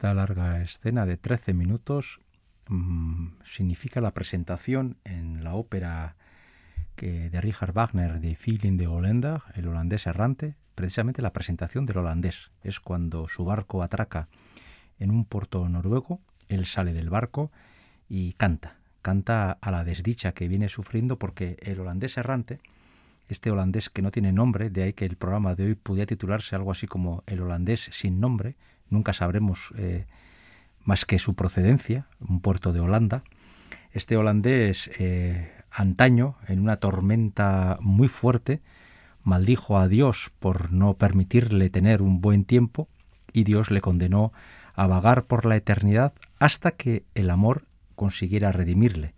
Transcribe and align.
Esta 0.00 0.14
larga 0.14 0.62
escena 0.62 1.04
de 1.04 1.18
13 1.18 1.52
minutos 1.52 2.20
mm, 2.68 3.32
significa 3.44 4.00
la 4.00 4.14
presentación 4.14 4.96
en 5.04 5.44
la 5.44 5.52
ópera 5.52 6.16
de 6.96 7.38
Richard 7.38 7.74
Wagner 7.74 8.18
de 8.18 8.34
Feeling 8.34 8.78
de 8.78 8.86
Holanda, 8.86 9.44
el 9.54 9.68
holandés 9.68 10.06
errante, 10.06 10.54
precisamente 10.74 11.20
la 11.20 11.34
presentación 11.34 11.84
del 11.84 11.98
holandés. 11.98 12.50
Es 12.62 12.80
cuando 12.80 13.28
su 13.28 13.44
barco 13.44 13.82
atraca 13.82 14.28
en 14.98 15.10
un 15.10 15.26
puerto 15.26 15.68
noruego, 15.68 16.18
él 16.48 16.64
sale 16.64 16.94
del 16.94 17.10
barco 17.10 17.52
y 18.08 18.32
canta, 18.32 18.78
canta 19.02 19.52
a 19.52 19.70
la 19.70 19.84
desdicha 19.84 20.32
que 20.32 20.48
viene 20.48 20.70
sufriendo 20.70 21.18
porque 21.18 21.58
el 21.60 21.78
holandés 21.78 22.16
errante, 22.16 22.58
este 23.28 23.50
holandés 23.50 23.90
que 23.90 24.00
no 24.00 24.10
tiene 24.10 24.32
nombre, 24.32 24.70
de 24.70 24.82
ahí 24.82 24.92
que 24.94 25.04
el 25.04 25.16
programa 25.16 25.54
de 25.54 25.66
hoy 25.66 25.74
pudiera 25.74 26.06
titularse 26.06 26.56
algo 26.56 26.72
así 26.72 26.86
como 26.86 27.22
El 27.26 27.42
holandés 27.42 27.90
sin 27.92 28.18
nombre, 28.18 28.56
nunca 28.90 29.12
sabremos 29.12 29.72
eh, 29.76 30.06
más 30.84 31.04
que 31.04 31.18
su 31.18 31.34
procedencia, 31.34 32.06
un 32.20 32.40
puerto 32.40 32.72
de 32.72 32.80
Holanda. 32.80 33.22
Este 33.92 34.16
holandés 34.16 34.90
eh, 34.98 35.52
antaño, 35.70 36.36
en 36.46 36.60
una 36.60 36.76
tormenta 36.76 37.78
muy 37.80 38.08
fuerte, 38.08 38.60
maldijo 39.22 39.78
a 39.78 39.88
Dios 39.88 40.30
por 40.38 40.72
no 40.72 40.94
permitirle 40.94 41.70
tener 41.70 42.02
un 42.02 42.20
buen 42.20 42.44
tiempo 42.44 42.88
y 43.32 43.44
Dios 43.44 43.70
le 43.70 43.80
condenó 43.80 44.32
a 44.74 44.86
vagar 44.86 45.24
por 45.24 45.46
la 45.46 45.56
eternidad 45.56 46.12
hasta 46.38 46.72
que 46.72 47.04
el 47.14 47.30
amor 47.30 47.64
consiguiera 47.96 48.52
redimirle. 48.52 49.14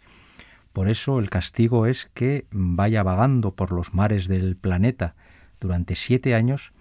Por 0.72 0.88
eso 0.88 1.18
el 1.18 1.30
castigo 1.30 1.86
es 1.86 2.10
que 2.14 2.46
vaya 2.50 3.02
vagando 3.02 3.54
por 3.54 3.72
los 3.72 3.94
mares 3.94 4.26
del 4.26 4.56
planeta 4.56 5.14
durante 5.60 5.94
siete 5.94 6.34
años 6.34 6.72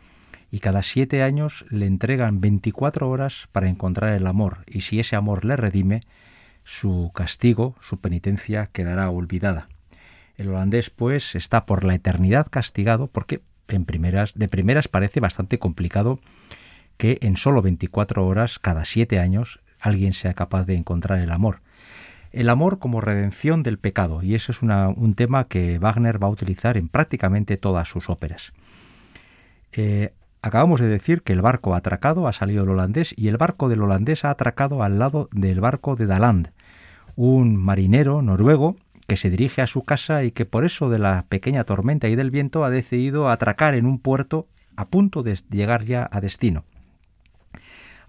y 0.52 0.60
cada 0.60 0.84
siete 0.84 1.24
años 1.24 1.66
le 1.70 1.86
entregan 1.86 2.42
24 2.42 3.10
horas 3.10 3.48
para 3.54 3.70
encontrar 3.70 4.14
el 4.14 4.28
amor 4.28 4.66
y 4.68 4.82
si 4.82 5.00
ese 5.00 5.16
amor 5.16 5.46
le 5.46 5.56
redime, 5.56 6.02
su 6.64 7.12
castigo, 7.16 7.76
su 7.80 8.00
penitencia 8.00 8.68
quedará 8.68 9.10
olvidada. 9.10 9.70
El 10.38 10.50
holandés, 10.50 10.90
pues, 10.90 11.36
está 11.36 11.66
por 11.66 11.84
la 11.84 11.96
eternidad 11.96 12.48
castigado 12.50 13.08
porque 13.08 13.42
en 13.68 13.86
primeras, 13.86 14.34
de 14.36 14.48
primeras 14.48 14.88
parece 14.88 15.20
bastante 15.20 15.58
complicado 15.58 16.20
que 16.98 17.18
en 17.22 17.38
solo 17.38 17.62
24 17.62 18.26
horas, 18.28 18.60
cada 18.60 18.86
siete 18.86 19.20
años, 19.20 19.62
alguien 19.80 20.14
sea 20.14 20.34
capaz 20.34 20.66
de 20.66 20.76
encontrar 20.76 21.20
el 21.20 21.32
amor. 21.32 21.62
El 22.32 22.50
amor 22.50 22.80
como 22.80 23.02
redención 23.02 23.64
del 23.64 23.78
pecado, 23.78 24.22
y 24.22 24.36
eso 24.36 24.52
es 24.52 24.62
un 24.62 25.16
tema 25.16 25.48
que 25.48 25.80
Wagner 25.80 26.22
va 26.22 26.28
a 26.28 26.32
utilizar 26.32 26.78
en 26.78 26.88
prácticamente 26.88 27.58
todas 27.58 27.90
sus 27.90 28.10
óperas. 28.10 28.54
Eh, 29.74 30.14
acabamos 30.42 30.80
de 30.80 30.88
decir 30.88 31.22
que 31.22 31.34
el 31.34 31.42
barco 31.42 31.76
atracado 31.76 32.28
ha 32.28 32.34
salido 32.34 32.64
el 32.64 32.70
holandés 32.70 33.14
y 33.16 33.28
el 33.28 33.38
barco 33.38 33.70
del 33.70 33.82
holandés 33.82 34.26
ha 34.26 34.32
atracado 34.32 34.84
al 34.84 35.00
lado 35.00 35.30
del 35.32 35.62
barco 35.62 35.96
de 35.96 36.08
Daland, 36.08 36.52
un 37.16 37.56
marinero 37.56 38.22
noruego 38.22 38.76
que 39.08 39.18
se 39.18 39.30
dirige 39.30 39.62
a 39.62 39.68
su 39.68 39.84
casa 39.84 40.24
y 40.24 40.32
que 40.32 40.46
por 40.46 40.66
eso 40.66 40.90
de 40.90 41.00
la 41.00 41.26
pequeña 41.30 41.64
tormenta 41.64 42.08
y 42.08 42.16
del 42.16 42.32
viento 42.32 42.64
ha 42.64 42.70
decidido 42.70 43.30
atracar 43.30 43.76
en 43.76 43.86
un 43.86 44.00
puerto 44.00 44.48
a 44.76 44.88
punto 44.88 45.22
de 45.22 45.38
llegar 45.50 45.86
ya 45.86 46.08
a 46.12 46.22
destino. 46.22 46.64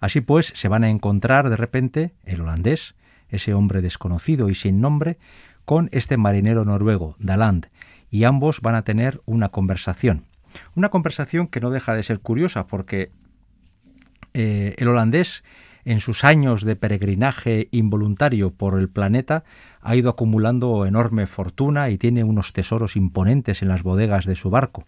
Así 0.00 0.20
pues, 0.20 0.52
se 0.54 0.68
van 0.68 0.84
a 0.84 0.90
encontrar 0.90 1.50
de 1.50 1.56
repente 1.56 2.14
el 2.24 2.40
holandés, 2.40 2.94
ese 3.28 3.54
hombre 3.54 3.82
desconocido 3.82 4.48
y 4.48 4.54
sin 4.54 4.80
nombre, 4.80 5.18
con 5.64 5.88
este 5.92 6.16
marinero 6.16 6.64
noruego, 6.64 7.16
Daland, 7.18 7.66
y 8.10 8.24
ambos 8.24 8.60
van 8.60 8.74
a 8.74 8.82
tener 8.82 9.20
una 9.26 9.50
conversación. 9.50 10.24
Una 10.74 10.88
conversación 10.88 11.46
que 11.46 11.60
no 11.60 11.70
deja 11.70 11.94
de 11.94 12.02
ser 12.02 12.20
curiosa 12.20 12.66
porque 12.66 13.10
eh, 14.34 14.74
el 14.78 14.88
holandés 14.88 15.42
en 15.84 16.00
sus 16.00 16.24
años 16.24 16.62
de 16.64 16.76
peregrinaje 16.76 17.68
involuntario 17.72 18.50
por 18.50 18.78
el 18.78 18.88
planeta 18.88 19.44
ha 19.80 19.96
ido 19.96 20.10
acumulando 20.10 20.86
enorme 20.86 21.26
fortuna 21.26 21.90
y 21.90 21.98
tiene 21.98 22.24
unos 22.24 22.52
tesoros 22.52 22.96
imponentes 22.96 23.62
en 23.62 23.68
las 23.68 23.82
bodegas 23.82 24.24
de 24.24 24.36
su 24.36 24.50
barco. 24.50 24.86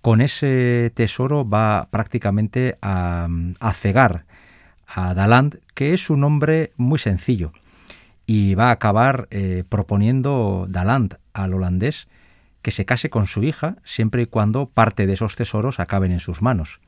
Con 0.00 0.20
ese 0.20 0.92
tesoro 0.94 1.48
va 1.48 1.88
prácticamente 1.90 2.78
a, 2.80 3.28
cegar 3.74 4.24
a 4.86 5.12
Daland, 5.12 5.58
que 5.74 5.92
es 5.92 6.08
un 6.08 6.24
hombre 6.24 6.72
muy 6.76 6.98
sencillo, 6.98 7.52
y 8.24 8.54
va 8.54 8.68
a 8.68 8.72
acabar 8.72 9.28
eh, 9.30 9.64
proponiendo 9.68 10.66
Daland 10.68 11.18
al 11.32 11.54
holandés 11.54 12.08
que 12.62 12.70
se 12.70 12.84
case 12.84 13.10
con 13.10 13.26
su 13.26 13.42
hija 13.42 13.76
siempre 13.84 14.22
y 14.22 14.26
cuando 14.26 14.68
parte 14.68 15.06
de 15.06 15.14
esos 15.14 15.36
tesoros 15.36 15.80
acaben 15.80 16.12
en 16.12 16.20
sus 16.20 16.42
manos. 16.42 16.80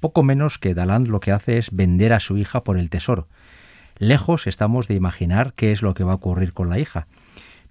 Poco 0.00 0.22
menos 0.22 0.58
que 0.58 0.74
Daland 0.74 1.08
lo 1.08 1.20
que 1.20 1.32
hace 1.32 1.58
es 1.58 1.70
vender 1.72 2.12
a 2.12 2.20
su 2.20 2.36
hija 2.36 2.62
por 2.64 2.78
el 2.78 2.90
tesoro. 2.90 3.28
Lejos 3.98 4.46
estamos 4.46 4.88
de 4.88 4.94
imaginar 4.94 5.54
qué 5.54 5.72
es 5.72 5.82
lo 5.82 5.94
que 5.94 6.04
va 6.04 6.12
a 6.12 6.16
ocurrir 6.16 6.52
con 6.52 6.68
la 6.68 6.78
hija. 6.78 7.06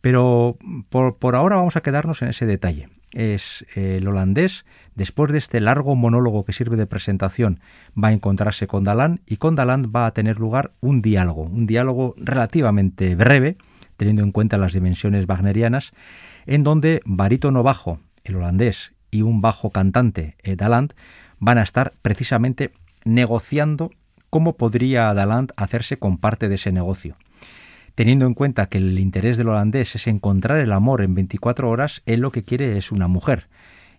Pero 0.02 0.58
por, 0.90 1.36
ahora 1.36 1.56
vamos 1.56 1.76
a 1.76 1.82
quedarnos 1.82 2.22
en 2.22 2.30
ese 2.30 2.46
detalle. 2.46 2.90
Es 3.12 3.66
el 3.76 4.08
holandés, 4.08 4.66
después 4.94 5.32
de 5.32 5.38
este 5.38 5.62
largo 5.62 5.96
monólogo 5.96 6.46
que 6.46 6.54
sirve 6.54 6.78
de 6.78 6.86
presentación, 6.86 7.60
va 7.98 8.10
a 8.10 8.14
encontrarse 8.14 8.68
con 8.68 8.84
Daland 8.84 9.22
y 9.26 9.38
con 9.38 9.56
Daland 9.56 9.96
va 9.96 10.06
a 10.06 10.12
tener 10.12 10.38
lugar 10.38 10.74
un 10.82 11.02
diálogo, 11.02 11.44
un 11.44 11.66
diálogo 11.66 12.14
relativamente 12.18 13.16
breve, 13.16 13.58
teniendo 13.98 14.22
en 14.22 14.32
cuenta 14.32 14.58
las 14.58 14.74
dimensiones 14.74 15.28
wagnerianas, 15.28 15.94
en 16.46 16.64
donde 16.64 17.02
barítono 17.06 17.64
bajo, 17.64 18.00
el 18.24 18.36
holandés, 18.36 18.94
y 19.12 19.22
un 19.22 19.42
bajo 19.42 19.70
cantante, 19.70 20.36
Daland, 20.44 20.94
van 21.40 21.58
a 21.58 21.64
estar 21.64 21.94
precisamente 22.02 22.74
negociando 23.04 23.92
cómo 24.30 24.58
podría 24.58 25.14
Daland 25.14 25.52
hacerse 25.56 25.98
con 25.98 26.18
parte 26.18 26.50
de 26.50 26.56
ese 26.56 26.72
negocio. 26.72 27.16
Teniendo 27.96 28.26
en 28.26 28.34
cuenta 28.34 28.68
que 28.68 28.78
el 28.78 29.00
interés 29.00 29.38
del 29.38 29.48
holandés 29.48 29.96
es 29.96 30.08
encontrar 30.08 30.58
el 30.58 30.74
amor 30.74 31.02
en 31.02 31.16
24 31.16 31.70
horas, 31.70 32.02
él 32.06 32.20
lo 32.20 32.32
que 32.32 32.44
quiere 32.44 32.78
es 32.78 32.92
una 32.92 33.08
mujer. 33.08 33.48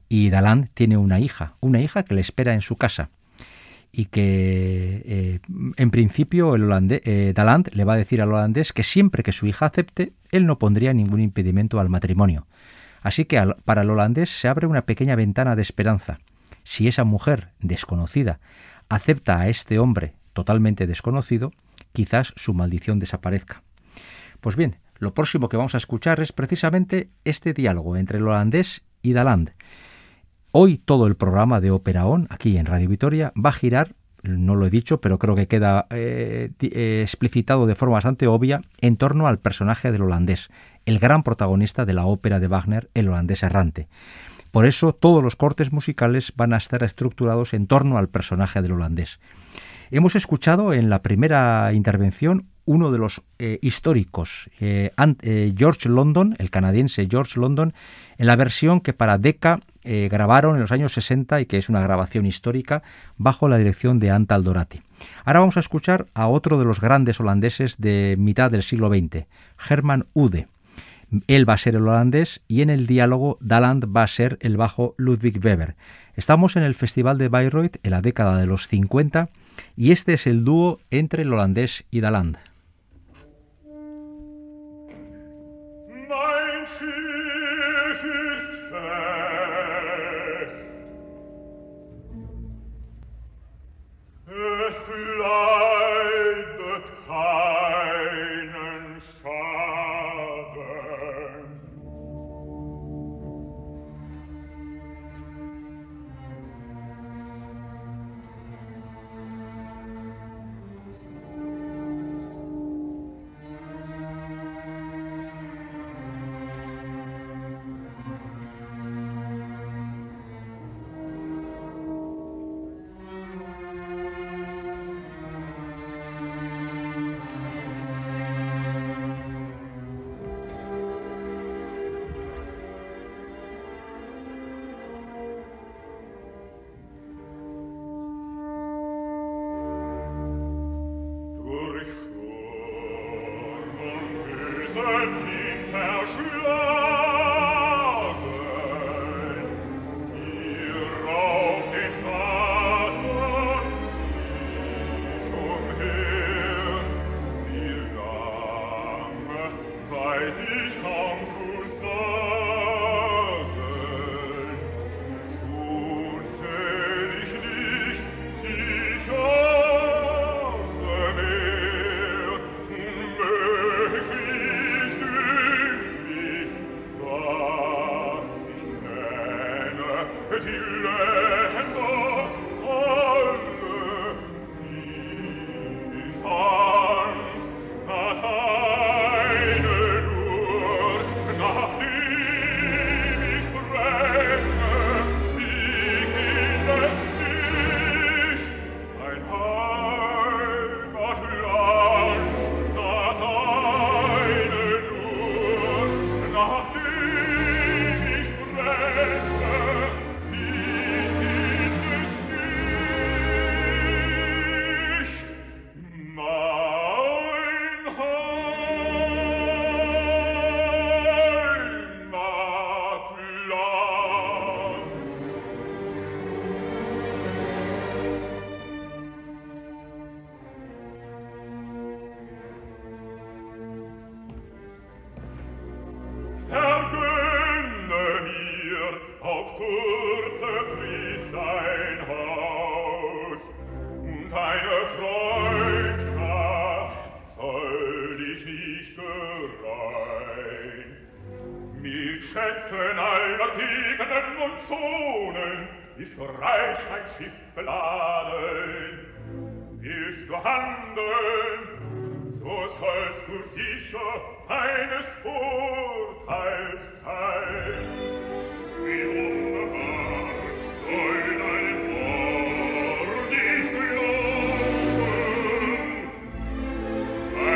Y 0.09 0.29
Daland 0.29 0.69
tiene 0.75 0.99
una 0.99 1.19
hija, 1.19 1.55
una 1.61 1.81
hija 1.81 2.03
que 2.03 2.15
le 2.15 2.21
espera 2.21 2.53
en 2.53 2.61
su 2.61 2.77
casa. 2.77 3.09
Y 3.93 4.07
que 4.07 5.03
eh, 5.05 5.41
en 5.77 5.91
principio 5.91 6.55
el 6.55 6.65
holandés, 6.65 7.01
eh, 7.05 7.33
Daland 7.35 7.71
le 7.73 7.85
va 7.85 7.95
a 7.95 7.97
decir 7.97 8.21
al 8.21 8.31
holandés 8.31 8.73
que 8.73 8.83
siempre 8.83 9.23
que 9.23 9.33
su 9.33 9.47
hija 9.47 9.67
acepte, 9.67 10.13
él 10.31 10.47
no 10.47 10.59
pondría 10.59 10.93
ningún 10.93 11.21
impedimento 11.21 11.81
al 11.81 11.89
matrimonio. 11.89 12.47
Así 13.03 13.25
que 13.25 13.43
para 13.65 13.83
el 13.83 13.91
holandés 13.91 14.31
se 14.31 14.49
abre 14.49 14.67
una 14.67 14.83
pequeña 14.85 15.17
ventana 15.17 15.57
de 15.57 15.63
esperanza 15.63 16.19
si 16.67 16.89
esa 16.89 17.05
mujer 17.05 17.53
desconocida 17.61 18.41
acepta 18.89 19.39
a 19.39 19.49
este 19.49 19.79
hombre 19.79 20.15
totalmente 20.33 20.87
desconocido, 20.87 21.53
quizás 21.93 22.33
su 22.37 22.55
maldición 22.55 22.99
desaparezca. 22.99 23.63
Pues 24.41 24.57
bien, 24.57 24.77
lo 24.99 25.15
próximo 25.15 25.49
que 25.49 25.57
vamos 25.57 25.75
a 25.75 25.79
escuchar 25.79 26.21
es 26.21 26.33
precisamente 26.33 27.09
este 27.25 27.55
diálogo 27.55 27.97
entre 27.97 28.19
el 28.19 28.27
holandés 28.27 28.83
y 29.01 29.13
Daland. 29.13 29.53
Hoy 30.59 30.79
todo 30.79 31.07
el 31.07 31.17
programa 31.17 31.61
de 31.61 31.71
Ópera 31.71 32.07
On, 32.07 32.27
aquí 32.31 32.57
en 32.57 32.65
Radio 32.65 32.89
Vitoria, 32.89 33.31
va 33.37 33.51
a 33.51 33.53
girar, 33.53 33.95
no 34.23 34.55
lo 34.55 34.65
he 34.65 34.71
dicho, 34.71 35.03
pero 35.03 35.19
creo 35.19 35.37
que 35.37 35.49
queda 35.49 35.87
eh, 35.91 36.49
eh, 36.61 37.01
explicitado 37.03 37.67
de 37.67 37.75
forma 37.75 37.97
bastante 37.97 38.27
obvia, 38.27 38.63
en 38.81 38.97
torno 38.97 39.27
al 39.27 39.39
personaje 39.39 39.93
del 39.93 40.01
holandés, 40.01 40.49
el 40.87 40.99
gran 40.99 41.25
protagonista 41.25 41.85
de 41.85 41.93
la 41.93 42.07
ópera 42.07 42.41
de 42.41 42.49
Wagner, 42.49 42.89
el 42.95 43.09
holandés 43.09 43.43
errante. 43.43 43.87
Por 44.51 44.65
eso 44.65 44.95
todos 44.95 45.23
los 45.23 45.37
cortes 45.37 45.75
musicales 45.75 46.33
van 46.37 46.55
a 46.55 46.57
estar 46.57 46.83
estructurados 46.83 47.53
en 47.53 47.67
torno 47.67 47.99
al 47.99 48.09
personaje 48.09 48.63
del 48.63 48.73
holandés. 48.73 49.21
Hemos 49.91 50.17
escuchado 50.17 50.73
en 50.73 50.89
la 50.89 51.03
primera 51.03 51.71
intervención 51.75 52.47
uno 52.65 52.91
de 52.91 52.99
los 52.99 53.21
eh, 53.39 53.59
históricos, 53.61 54.49
George 54.59 55.89
London, 55.91 56.35
el 56.39 56.49
canadiense 56.49 57.07
George 57.11 57.39
London, 57.39 57.75
en 58.17 58.27
la 58.27 58.37
versión 58.37 58.81
que 58.81 58.95
para 58.95 59.19
Decca 59.19 59.61
grabaron 60.11 60.57
en 60.57 60.61
los 60.61 60.73
años 60.73 60.93
60 60.93 61.41
y 61.41 61.47
que 61.47 61.59
es 61.59 61.69
una 61.69 61.81
grabación 61.81 62.27
histórica 62.27 62.83
bajo 63.17 63.49
la 63.49 63.57
dirección 63.57 64.01
de 64.01 64.11
Antal 64.11 64.45
Dorati. 64.45 64.83
Ahora 65.25 65.41
vamos 65.41 65.57
a 65.57 65.61
escuchar 65.61 66.07
a 66.15 66.27
otro 66.29 66.59
de 66.59 66.65
los 66.65 66.81
grandes 66.81 67.21
holandeses 67.21 67.77
de 67.79 68.17
mitad 68.19 68.51
del 68.51 68.63
siglo 68.63 68.89
XX, 68.89 69.27
Herman 69.69 70.07
Ude. 70.13 70.49
Él 71.29 71.49
va 71.49 71.55
a 71.55 71.59
ser 71.59 71.77
el 71.77 71.87
holandés 71.87 72.41
y 72.49 72.63
en 72.63 72.71
el 72.71 72.87
diálogo 72.87 73.39
Daland 73.41 73.85
va 73.97 74.03
a 74.03 74.09
ser 74.09 74.39
el 74.41 74.57
bajo 74.57 74.95
Ludwig 74.99 75.39
Weber. 75.45 75.77
Estamos 76.17 76.57
en 76.57 76.65
el 76.65 76.75
Festival 76.75 77.17
de 77.19 77.29
Bayreuth 77.29 77.77
en 77.83 77.91
la 77.93 78.03
década 78.03 78.39
de 78.39 78.47
los 78.47 78.67
50 78.67 79.29
y 79.77 79.93
este 79.93 80.15
es 80.15 80.27
el 80.27 80.45
dúo 80.45 80.81
entre 80.91 81.23
el 81.23 81.33
holandés 81.33 81.85
y 81.91 82.01
Daland. 82.01 82.39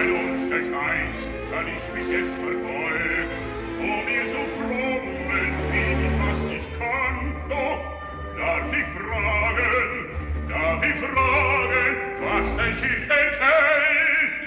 bei 0.00 0.08
uns 0.12 0.48
der 0.48 0.64
Scheiß, 0.64 1.28
kann 1.50 1.66
ich 1.68 1.84
mich 1.94 2.08
jetzt 2.08 2.34
verbeug, 2.36 3.28
um 3.78 4.08
ihr 4.08 4.26
zu 4.30 4.42
frommen, 4.56 5.52
wie 5.70 5.92
ich 6.06 6.14
was 6.22 6.40
ich 6.56 6.66
kann. 6.78 7.18
Doch, 7.50 7.82
darf 8.38 8.72
ich 8.72 8.88
fragen, 8.96 9.82
darf 10.48 10.82
ich 10.82 10.98
fragen, 11.00 11.96
was 12.22 12.56
dein 12.56 12.74
Schiff 12.74 13.08
enthält? 13.10 14.40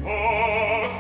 Was 0.03 0.95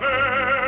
Y 0.00 0.59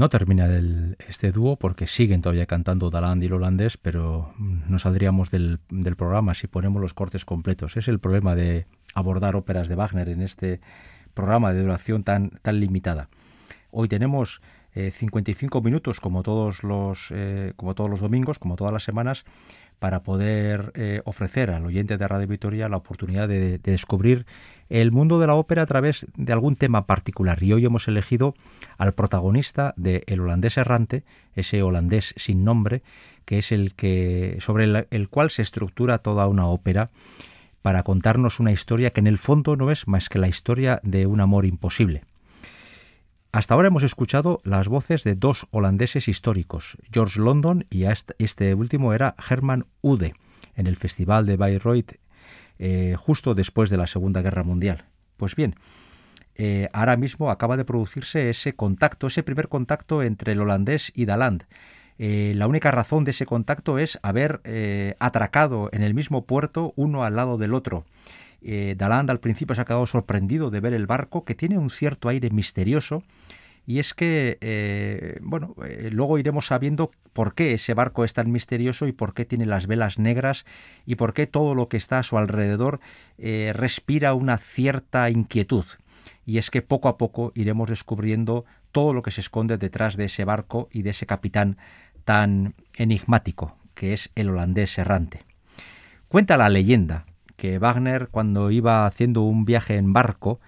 no 0.00 0.08
termina 0.08 0.46
el, 0.46 0.96
este 1.06 1.30
dúo 1.30 1.56
porque 1.56 1.86
siguen 1.86 2.22
todavía 2.22 2.46
cantando 2.46 2.88
Daland 2.88 3.22
y 3.22 3.26
el 3.26 3.34
holandés, 3.34 3.76
pero 3.76 4.32
no 4.38 4.78
saldríamos 4.78 5.30
del, 5.30 5.60
programa 5.98 6.32
si 6.32 6.46
ponemos 6.46 6.80
los 6.80 6.94
cortes 6.94 7.26
completos. 7.26 7.76
Es 7.76 7.86
el 7.86 7.98
problema 7.98 8.34
de 8.34 8.64
abordar 8.94 9.36
óperas 9.36 9.68
de 9.68 9.74
Wagner 9.74 10.08
en 10.08 10.22
este 10.22 10.60
programa 11.12 11.52
de 11.52 11.60
duración 11.60 12.02
tan, 12.02 12.30
tan 12.40 12.60
limitada. 12.60 13.10
Hoy 13.70 13.88
tenemos 13.88 14.40
55 14.72 15.58
eh, 15.58 15.62
minutos 15.62 16.00
como 16.00 16.22
todos, 16.22 16.64
los, 16.64 17.10
eh, 17.10 17.52
como 17.56 17.74
todos 17.74 17.90
los 17.90 18.00
domingos, 18.00 18.38
como 18.38 18.56
todas 18.56 18.72
las 18.72 18.84
semanas, 18.84 19.26
para 19.80 20.02
poder 20.04 20.72
eh, 20.76 21.00
ofrecer 21.04 21.50
al 21.50 21.66
oyente 21.66 21.98
de 21.98 22.06
Radio 22.06 22.28
Vitoria 22.28 22.68
la 22.68 22.76
oportunidad 22.76 23.26
de, 23.26 23.58
descubrir 23.58 24.26
el 24.68 24.92
mundo 24.92 25.18
de 25.18 25.26
la 25.26 25.34
ópera 25.34 25.62
a 25.62 25.66
través 25.66 26.06
de 26.16 26.32
algún 26.32 26.54
tema 26.54 26.86
particular. 26.86 27.42
Y 27.42 27.52
hoy 27.54 27.64
hemos 27.64 27.88
elegido 27.88 28.34
al 28.78 28.92
protagonista 28.92 29.74
de 29.76 30.04
El 30.06 30.20
holandés 30.20 30.58
errante, 30.58 31.02
ese 31.34 31.62
holandés 31.62 32.14
sin 32.16 32.44
nombre, 32.44 32.82
que 33.24 33.38
es 33.38 33.50
el 33.50 33.74
que 33.74 34.36
sobre 34.38 34.86
el 34.90 35.08
cual 35.08 35.30
se 35.30 35.42
estructura 35.42 35.98
toda 35.98 36.28
una 36.28 36.46
ópera 36.46 36.90
para 37.62 37.82
contarnos 37.82 38.38
una 38.38 38.52
historia 38.52 38.90
que 38.90 39.00
en 39.00 39.06
el 39.06 39.18
fondo 39.18 39.56
no 39.56 39.70
es 39.70 39.88
más 39.88 40.08
que 40.08 40.18
la 40.18 40.28
historia 40.28 40.80
de 40.82 41.06
un 41.06 41.20
amor 41.20 41.46
imposible. 41.46 42.02
Hasta 43.32 43.54
ahora 43.54 43.68
hemos 43.68 43.84
escuchado 43.84 44.40
las 44.42 44.66
voces 44.66 45.04
de 45.04 45.14
dos 45.14 45.46
holandeses 45.52 46.08
históricos, 46.08 46.76
George 46.92 47.20
London 47.20 47.64
y 47.70 47.84
este 47.84 48.54
último 48.54 48.92
era 48.92 49.14
Herman 49.30 49.66
Ude, 49.82 50.14
en 50.56 50.66
el 50.66 50.74
Festival 50.74 51.26
de 51.26 51.36
Bayreuth 51.36 51.92
eh, 52.58 52.96
justo 52.98 53.36
después 53.36 53.70
de 53.70 53.76
la 53.76 53.86
Segunda 53.86 54.20
Guerra 54.20 54.42
Mundial. 54.42 54.86
Pues 55.16 55.36
bien, 55.36 55.54
eh, 56.34 56.70
ahora 56.72 56.96
mismo 56.96 57.30
acaba 57.30 57.56
de 57.56 57.64
producirse 57.64 58.30
ese 58.30 58.54
contacto, 58.54 59.06
ese 59.06 59.22
primer 59.22 59.46
contacto 59.46 60.02
entre 60.02 60.32
el 60.32 60.40
holandés 60.40 60.90
y 60.96 61.04
Daland. 61.04 61.44
Eh, 61.98 62.32
la 62.34 62.48
única 62.48 62.72
razón 62.72 63.04
de 63.04 63.12
ese 63.12 63.26
contacto 63.26 63.78
es 63.78 64.00
haber 64.02 64.40
atracado 64.98 65.68
en 65.70 65.84
el 65.84 65.94
mismo 65.94 66.26
puerto 66.26 66.72
uno 66.74 67.04
al 67.04 67.14
lado 67.14 67.38
del 67.38 67.54
otro. 67.54 67.84
Eh, 68.42 68.74
Daland 68.76 69.10
al 69.10 69.20
principio 69.20 69.54
se 69.54 69.60
ha 69.60 69.64
quedado 69.64 69.86
sorprendido 69.86 70.50
de 70.50 70.60
ver 70.60 70.74
el 70.74 70.86
barco 70.86 71.24
que 71.24 71.34
tiene 71.34 71.58
un 71.58 71.70
cierto 71.70 72.08
aire 72.08 72.30
misterioso 72.30 73.02
y 73.66 73.78
es 73.78 73.92
que, 73.94 74.38
eh, 74.40 75.18
bueno, 75.20 75.54
eh, 75.64 75.90
luego 75.92 76.18
iremos 76.18 76.46
sabiendo 76.46 76.90
por 77.12 77.34
qué 77.34 77.52
ese 77.52 77.74
barco 77.74 78.04
es 78.04 78.14
tan 78.14 78.32
misterioso 78.32 78.86
y 78.86 78.92
por 78.92 79.14
qué 79.14 79.24
tiene 79.24 79.46
las 79.46 79.66
velas 79.66 79.98
negras 79.98 80.44
y 80.86 80.96
por 80.96 81.12
qué 81.12 81.26
todo 81.26 81.54
lo 81.54 81.68
que 81.68 81.76
está 81.76 81.98
a 81.98 82.02
su 82.02 82.16
alrededor 82.16 82.80
respira 83.18 84.14
una 84.14 84.38
cierta 84.38 85.10
inquietud. 85.10 85.66
Y 86.24 86.38
es 86.38 86.50
que 86.50 86.62
poco 86.62 86.88
a 86.88 86.96
poco 86.96 87.32
iremos 87.34 87.68
descubriendo 87.68 88.44
todo 88.72 88.94
lo 88.94 89.02
que 89.02 89.10
se 89.10 89.20
esconde 89.20 89.58
detrás 89.58 89.96
de 89.96 90.06
ese 90.06 90.24
barco 90.24 90.68
y 90.72 90.82
de 90.82 90.90
ese 90.90 91.06
capitán 91.06 91.58
tan 92.04 92.54
enigmático 92.74 93.56
que 93.74 93.92
es 93.92 94.10
el 94.14 94.30
holandés 94.30 94.78
errante. 94.78 95.24
Cuenta 96.08 96.36
la 96.36 96.48
leyenda 96.48 97.06
que 97.40 97.58
Wagner 97.58 98.08
cuando 98.08 98.50
iba 98.50 98.84
haciendo 98.84 99.22
un 99.22 99.46
viaje 99.46 99.76
en 99.76 99.94
barco 99.94 100.40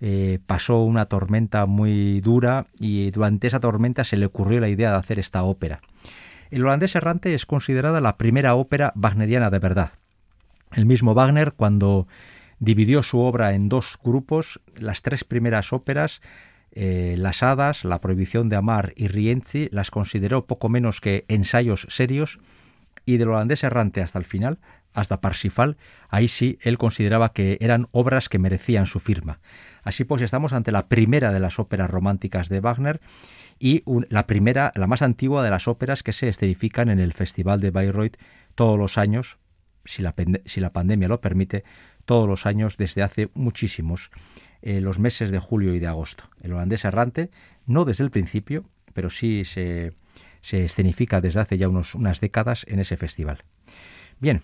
eh, 0.00 0.38
pasó 0.46 0.84
una 0.84 1.06
tormenta 1.06 1.66
muy 1.66 2.20
dura 2.20 2.66
y 2.78 3.10
durante 3.10 3.48
esa 3.48 3.58
tormenta 3.58 4.04
se 4.04 4.16
le 4.16 4.26
ocurrió 4.26 4.60
la 4.60 4.68
idea 4.68 4.92
de 4.92 4.96
hacer 4.96 5.18
esta 5.18 5.42
ópera. 5.42 5.80
El 6.52 6.64
holandés 6.64 6.94
errante 6.94 7.34
es 7.34 7.46
considerada 7.46 8.00
la 8.00 8.16
primera 8.16 8.54
ópera 8.54 8.92
wagneriana 8.94 9.50
de 9.50 9.58
verdad. 9.58 9.90
El 10.70 10.86
mismo 10.86 11.14
Wagner 11.14 11.52
cuando 11.52 12.06
dividió 12.60 13.02
su 13.02 13.18
obra 13.18 13.54
en 13.54 13.68
dos 13.68 13.98
grupos, 14.00 14.60
las 14.78 15.02
tres 15.02 15.24
primeras 15.24 15.72
óperas, 15.72 16.20
eh, 16.70 17.16
Las 17.18 17.42
Hadas, 17.42 17.84
La 17.84 18.00
Prohibición 18.00 18.48
de 18.48 18.54
Amar 18.54 18.92
y 18.94 19.08
Rienzi, 19.08 19.68
las 19.72 19.90
consideró 19.90 20.46
poco 20.46 20.68
menos 20.68 21.00
que 21.00 21.24
ensayos 21.26 21.88
serios 21.90 22.38
y 23.04 23.16
del 23.16 23.30
holandés 23.30 23.64
errante 23.64 24.00
hasta 24.00 24.20
el 24.20 24.24
final 24.24 24.60
hasta 24.96 25.20
Parsifal, 25.20 25.76
ahí 26.08 26.26
sí 26.26 26.58
él 26.62 26.78
consideraba 26.78 27.32
que 27.32 27.58
eran 27.60 27.86
obras 27.92 28.28
que 28.28 28.38
merecían 28.38 28.86
su 28.86 28.98
firma. 28.98 29.40
Así 29.82 30.04
pues, 30.04 30.22
estamos 30.22 30.54
ante 30.54 30.72
la 30.72 30.88
primera 30.88 31.32
de 31.32 31.38
las 31.38 31.58
óperas 31.58 31.90
románticas 31.90 32.48
de 32.48 32.60
Wagner 32.60 33.00
y 33.58 33.84
la 34.08 34.26
primera, 34.26 34.72
la 34.74 34.86
más 34.86 35.02
antigua 35.02 35.44
de 35.44 35.50
las 35.50 35.68
óperas 35.68 36.02
que 36.02 36.14
se 36.14 36.28
escenifican 36.28 36.88
en 36.88 36.98
el 36.98 37.12
Festival 37.12 37.60
de 37.60 37.70
Bayreuth 37.70 38.16
todos 38.54 38.78
los 38.78 38.96
años, 38.96 39.36
si 39.84 40.02
la, 40.02 40.72
pandemia 40.72 41.08
lo 41.08 41.20
permite, 41.20 41.62
todos 42.06 42.26
los 42.26 42.46
años 42.46 42.78
desde 42.78 43.02
hace 43.02 43.28
muchísimos, 43.34 44.10
eh, 44.62 44.80
los 44.80 44.98
meses 44.98 45.30
de 45.30 45.38
julio 45.38 45.74
y 45.74 45.78
de 45.78 45.88
agosto. 45.88 46.24
El 46.40 46.54
holandés 46.54 46.86
errante, 46.86 47.30
no 47.66 47.84
desde 47.84 48.02
el 48.02 48.10
principio, 48.10 48.64
pero 48.94 49.10
sí 49.10 49.44
se, 49.44 49.92
escenifica 50.40 51.20
desde 51.20 51.40
hace 51.40 51.58
ya 51.58 51.68
unas 51.68 52.20
décadas 52.20 52.64
en 52.66 52.78
ese 52.80 52.96
festival. 52.96 53.44
Bien, 54.18 54.42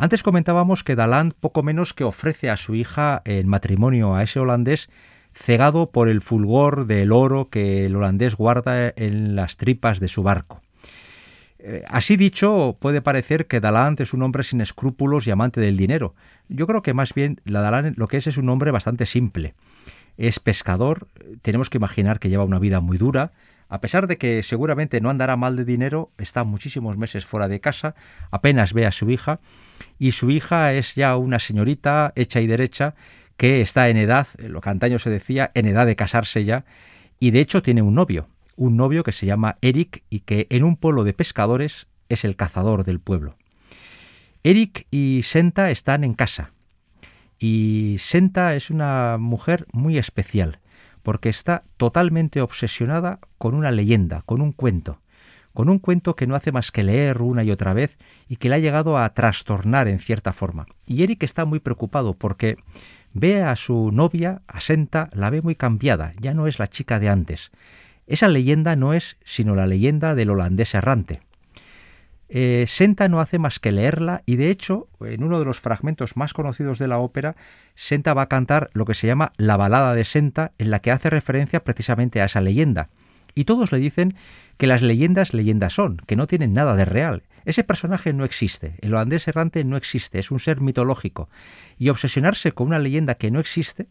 antes 0.00 0.22
comentábamos 0.22 0.82
que 0.82 0.96
Daland 0.96 1.34
poco 1.34 1.62
menos 1.62 1.92
que 1.92 2.04
ofrece 2.04 2.48
a 2.48 2.56
su 2.56 2.74
hija 2.74 3.20
en 3.26 3.46
matrimonio 3.46 4.14
a 4.14 4.22
ese 4.22 4.40
holandés 4.40 4.88
cegado 5.34 5.90
por 5.90 6.08
el 6.08 6.22
fulgor 6.22 6.86
del 6.86 7.12
oro 7.12 7.50
que 7.50 7.84
el 7.84 7.94
holandés 7.94 8.34
guarda 8.34 8.94
en 8.96 9.36
las 9.36 9.58
tripas 9.58 10.00
de 10.00 10.08
su 10.08 10.22
barco. 10.22 10.62
Eh, 11.58 11.84
así 11.86 12.16
dicho, 12.16 12.78
puede 12.80 13.02
parecer 13.02 13.46
que 13.46 13.60
Daland 13.60 14.00
es 14.00 14.14
un 14.14 14.22
hombre 14.22 14.42
sin 14.42 14.62
escrúpulos 14.62 15.26
y 15.26 15.32
amante 15.32 15.60
del 15.60 15.76
dinero. 15.76 16.14
Yo 16.48 16.66
creo 16.66 16.80
que 16.80 16.94
más 16.94 17.12
bien 17.12 17.42
la 17.44 17.60
Daland 17.60 17.98
lo 17.98 18.08
que 18.08 18.16
es 18.16 18.26
es 18.26 18.38
un 18.38 18.48
hombre 18.48 18.70
bastante 18.70 19.04
simple. 19.04 19.52
Es 20.16 20.40
pescador, 20.40 21.08
tenemos 21.42 21.68
que 21.68 21.76
imaginar 21.76 22.20
que 22.20 22.30
lleva 22.30 22.44
una 22.44 22.58
vida 22.58 22.80
muy 22.80 22.96
dura, 22.96 23.32
a 23.70 23.80
pesar 23.80 24.08
de 24.08 24.18
que 24.18 24.42
seguramente 24.42 25.00
no 25.00 25.10
andará 25.10 25.36
mal 25.36 25.54
de 25.54 25.64
dinero, 25.64 26.10
está 26.18 26.42
muchísimos 26.42 26.96
meses 26.96 27.24
fuera 27.24 27.46
de 27.46 27.60
casa, 27.60 27.94
apenas 28.32 28.72
ve 28.74 28.84
a 28.84 28.90
su 28.90 29.08
hija, 29.10 29.38
y 29.98 30.10
su 30.10 30.30
hija 30.30 30.74
es 30.74 30.96
ya 30.96 31.16
una 31.16 31.38
señorita 31.38 32.12
hecha 32.16 32.40
y 32.40 32.48
derecha 32.48 32.94
que 33.36 33.62
está 33.62 33.88
en 33.88 33.96
edad, 33.96 34.26
lo 34.38 34.60
que 34.60 34.68
antaño 34.68 34.98
se 34.98 35.08
decía, 35.08 35.52
en 35.54 35.66
edad 35.66 35.86
de 35.86 35.94
casarse 35.94 36.44
ya, 36.44 36.64
y 37.20 37.30
de 37.30 37.40
hecho 37.40 37.62
tiene 37.62 37.80
un 37.80 37.94
novio, 37.94 38.28
un 38.56 38.76
novio 38.76 39.04
que 39.04 39.12
se 39.12 39.24
llama 39.24 39.54
Eric 39.62 40.02
y 40.10 40.20
que 40.20 40.48
en 40.50 40.64
un 40.64 40.76
pueblo 40.76 41.04
de 41.04 41.14
pescadores 41.14 41.86
es 42.08 42.24
el 42.24 42.34
cazador 42.34 42.84
del 42.84 42.98
pueblo. 42.98 43.36
Eric 44.42 44.86
y 44.90 45.20
Senta 45.22 45.70
están 45.70 46.02
en 46.02 46.14
casa, 46.14 46.50
y 47.38 47.96
Senta 48.00 48.56
es 48.56 48.68
una 48.68 49.16
mujer 49.16 49.66
muy 49.72 49.96
especial 49.96 50.58
porque 51.02 51.28
está 51.28 51.64
totalmente 51.76 52.40
obsesionada 52.40 53.18
con 53.38 53.54
una 53.54 53.70
leyenda, 53.70 54.22
con 54.26 54.40
un 54.40 54.52
cuento, 54.52 55.00
con 55.52 55.68
un 55.68 55.78
cuento 55.78 56.14
que 56.16 56.26
no 56.26 56.34
hace 56.34 56.52
más 56.52 56.70
que 56.70 56.84
leer 56.84 57.22
una 57.22 57.44
y 57.44 57.50
otra 57.50 57.72
vez 57.72 57.96
y 58.28 58.36
que 58.36 58.48
le 58.48 58.56
ha 58.56 58.58
llegado 58.58 58.98
a 58.98 59.12
trastornar 59.14 59.88
en 59.88 59.98
cierta 59.98 60.32
forma. 60.32 60.66
Y 60.86 61.02
Eric 61.02 61.22
está 61.22 61.44
muy 61.44 61.60
preocupado 61.60 62.14
porque 62.14 62.56
ve 63.12 63.42
a 63.42 63.56
su 63.56 63.90
novia, 63.92 64.42
a 64.46 64.60
Senta, 64.60 65.10
la 65.12 65.30
ve 65.30 65.42
muy 65.42 65.54
cambiada, 65.54 66.12
ya 66.20 66.34
no 66.34 66.46
es 66.46 66.58
la 66.58 66.68
chica 66.68 66.98
de 66.98 67.08
antes. 67.08 67.50
Esa 68.06 68.28
leyenda 68.28 68.76
no 68.76 68.94
es 68.94 69.16
sino 69.24 69.54
la 69.54 69.66
leyenda 69.66 70.14
del 70.14 70.30
holandés 70.30 70.74
errante. 70.74 71.20
Eh, 72.32 72.64
Senta 72.68 73.08
no 73.08 73.18
hace 73.18 73.40
más 73.40 73.58
que 73.58 73.72
leerla 73.72 74.22
y 74.24 74.36
de 74.36 74.50
hecho, 74.50 74.88
en 75.00 75.24
uno 75.24 75.40
de 75.40 75.44
los 75.44 75.58
fragmentos 75.58 76.16
más 76.16 76.32
conocidos 76.32 76.78
de 76.78 76.86
la 76.86 76.98
ópera, 76.98 77.34
Senta 77.74 78.14
va 78.14 78.22
a 78.22 78.28
cantar 78.28 78.70
lo 78.72 78.84
que 78.84 78.94
se 78.94 79.08
llama 79.08 79.32
la 79.36 79.56
balada 79.56 79.94
de 79.96 80.04
Senta, 80.04 80.52
en 80.58 80.70
la 80.70 80.78
que 80.78 80.92
hace 80.92 81.10
referencia 81.10 81.64
precisamente 81.64 82.22
a 82.22 82.26
esa 82.26 82.40
leyenda. 82.40 82.88
Y 83.34 83.44
todos 83.44 83.72
le 83.72 83.78
dicen 83.78 84.14
que 84.58 84.68
las 84.68 84.80
leyendas 84.80 85.34
leyendas 85.34 85.74
son, 85.74 85.96
que 86.06 86.14
no 86.14 86.28
tienen 86.28 86.54
nada 86.54 86.76
de 86.76 86.84
real. 86.84 87.24
Ese 87.44 87.64
personaje 87.64 88.12
no 88.12 88.24
existe, 88.24 88.74
el 88.80 88.94
holandés 88.94 89.26
errante 89.26 89.64
no 89.64 89.76
existe, 89.76 90.20
es 90.20 90.30
un 90.30 90.38
ser 90.38 90.60
mitológico. 90.60 91.28
Y 91.78 91.88
obsesionarse 91.88 92.52
con 92.52 92.68
una 92.68 92.78
leyenda 92.78 93.16
que 93.16 93.32
no 93.32 93.40
existe, 93.40 93.88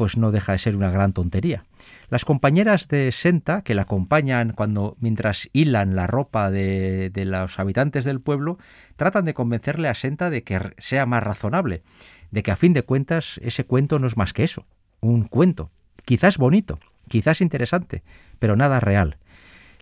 pues 0.00 0.16
no 0.16 0.30
deja 0.30 0.52
de 0.52 0.58
ser 0.58 0.76
una 0.76 0.90
gran 0.90 1.12
tontería. 1.12 1.66
Las 2.08 2.24
compañeras 2.24 2.88
de 2.88 3.12
Senta, 3.12 3.60
que 3.60 3.74
la 3.74 3.82
acompañan 3.82 4.54
cuando 4.54 4.96
mientras 4.98 5.50
hilan 5.52 5.94
la 5.94 6.06
ropa 6.06 6.50
de, 6.50 7.10
de 7.10 7.26
los 7.26 7.58
habitantes 7.58 8.06
del 8.06 8.22
pueblo, 8.22 8.56
tratan 8.96 9.26
de 9.26 9.34
convencerle 9.34 9.88
a 9.88 9.94
Senta 9.94 10.30
de 10.30 10.42
que 10.42 10.58
sea 10.78 11.04
más 11.04 11.22
razonable, 11.22 11.82
de 12.30 12.42
que 12.42 12.50
a 12.50 12.56
fin 12.56 12.72
de 12.72 12.82
cuentas 12.82 13.38
ese 13.42 13.64
cuento 13.66 13.98
no 13.98 14.06
es 14.06 14.16
más 14.16 14.32
que 14.32 14.42
eso, 14.42 14.64
un 15.00 15.24
cuento, 15.24 15.70
quizás 16.06 16.38
bonito, 16.38 16.78
quizás 17.08 17.42
interesante, 17.42 18.02
pero 18.38 18.56
nada 18.56 18.80
real. 18.80 19.18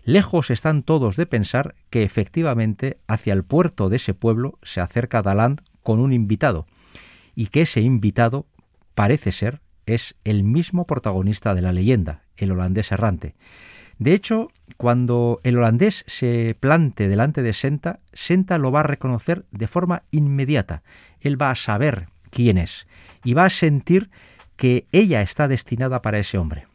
Lejos 0.03 0.49
están 0.49 0.83
todos 0.83 1.15
de 1.15 1.27
pensar 1.27 1.75
que 1.89 2.03
efectivamente 2.03 2.97
hacia 3.07 3.31
el 3.31 3.45
puerto 3.45 3.87
de 3.87 3.95
ese 3.95 4.13
pueblo 4.13 4.59
se 4.63 4.81
acerca 4.81 5.21
Daland 5.21 5.61
con 5.81 6.01
un 6.01 6.11
invitado, 6.11 6.67
y 7.35 7.47
que 7.47 7.61
ese 7.61 7.79
invitado 7.79 8.47
parece 8.95 9.31
ser 9.31 9.61
es 9.93 10.15
el 10.23 10.43
mismo 10.43 10.85
protagonista 10.85 11.55
de 11.55 11.61
la 11.61 11.73
leyenda, 11.73 12.23
el 12.37 12.51
holandés 12.51 12.91
errante. 12.91 13.35
De 13.97 14.13
hecho, 14.13 14.49
cuando 14.77 15.41
el 15.43 15.57
holandés 15.57 16.05
se 16.07 16.55
plante 16.59 17.09
delante 17.09 17.41
de 17.41 17.53
Senta, 17.53 17.99
Senta 18.13 18.57
lo 18.57 18.71
va 18.71 18.79
a 18.79 18.83
reconocer 18.83 19.45
de 19.51 19.67
forma 19.67 20.03
inmediata. 20.09 20.83
Él 21.19 21.41
va 21.41 21.51
a 21.51 21.55
saber 21.55 22.07
quién 22.29 22.57
es 22.57 22.87
y 23.23 23.33
va 23.33 23.45
a 23.45 23.49
sentir 23.49 24.09
que 24.55 24.85
ella 24.91 25.21
está 25.21 25.47
destinada 25.47 26.01
para 26.01 26.19
ese 26.19 26.37
hombre. 26.37 26.67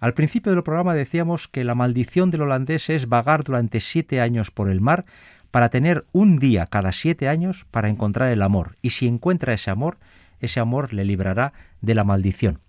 Al 0.00 0.14
principio 0.14 0.52
del 0.52 0.62
programa 0.62 0.94
decíamos 0.94 1.48
que 1.48 1.64
la 1.64 1.74
maldición 1.74 2.30
del 2.30 2.42
holandés 2.42 2.90
es 2.90 3.08
vagar 3.08 3.44
durante 3.44 3.80
siete 3.80 4.20
años 4.20 4.50
por 4.50 4.70
el 4.70 4.80
mar 4.80 5.04
para 5.50 5.68
tener 5.68 6.04
un 6.12 6.38
día 6.38 6.66
cada 6.66 6.92
siete 6.92 7.28
años 7.28 7.64
para 7.70 7.88
encontrar 7.88 8.32
el 8.32 8.42
amor. 8.42 8.76
Y 8.82 8.90
si 8.90 9.06
encuentra 9.06 9.54
ese 9.54 9.70
amor, 9.70 9.98
ese 10.44 10.60
amor 10.60 10.92
le 10.92 11.04
librará 11.04 11.52
de 11.80 11.94
la 11.94 12.04
maldición. 12.04 12.60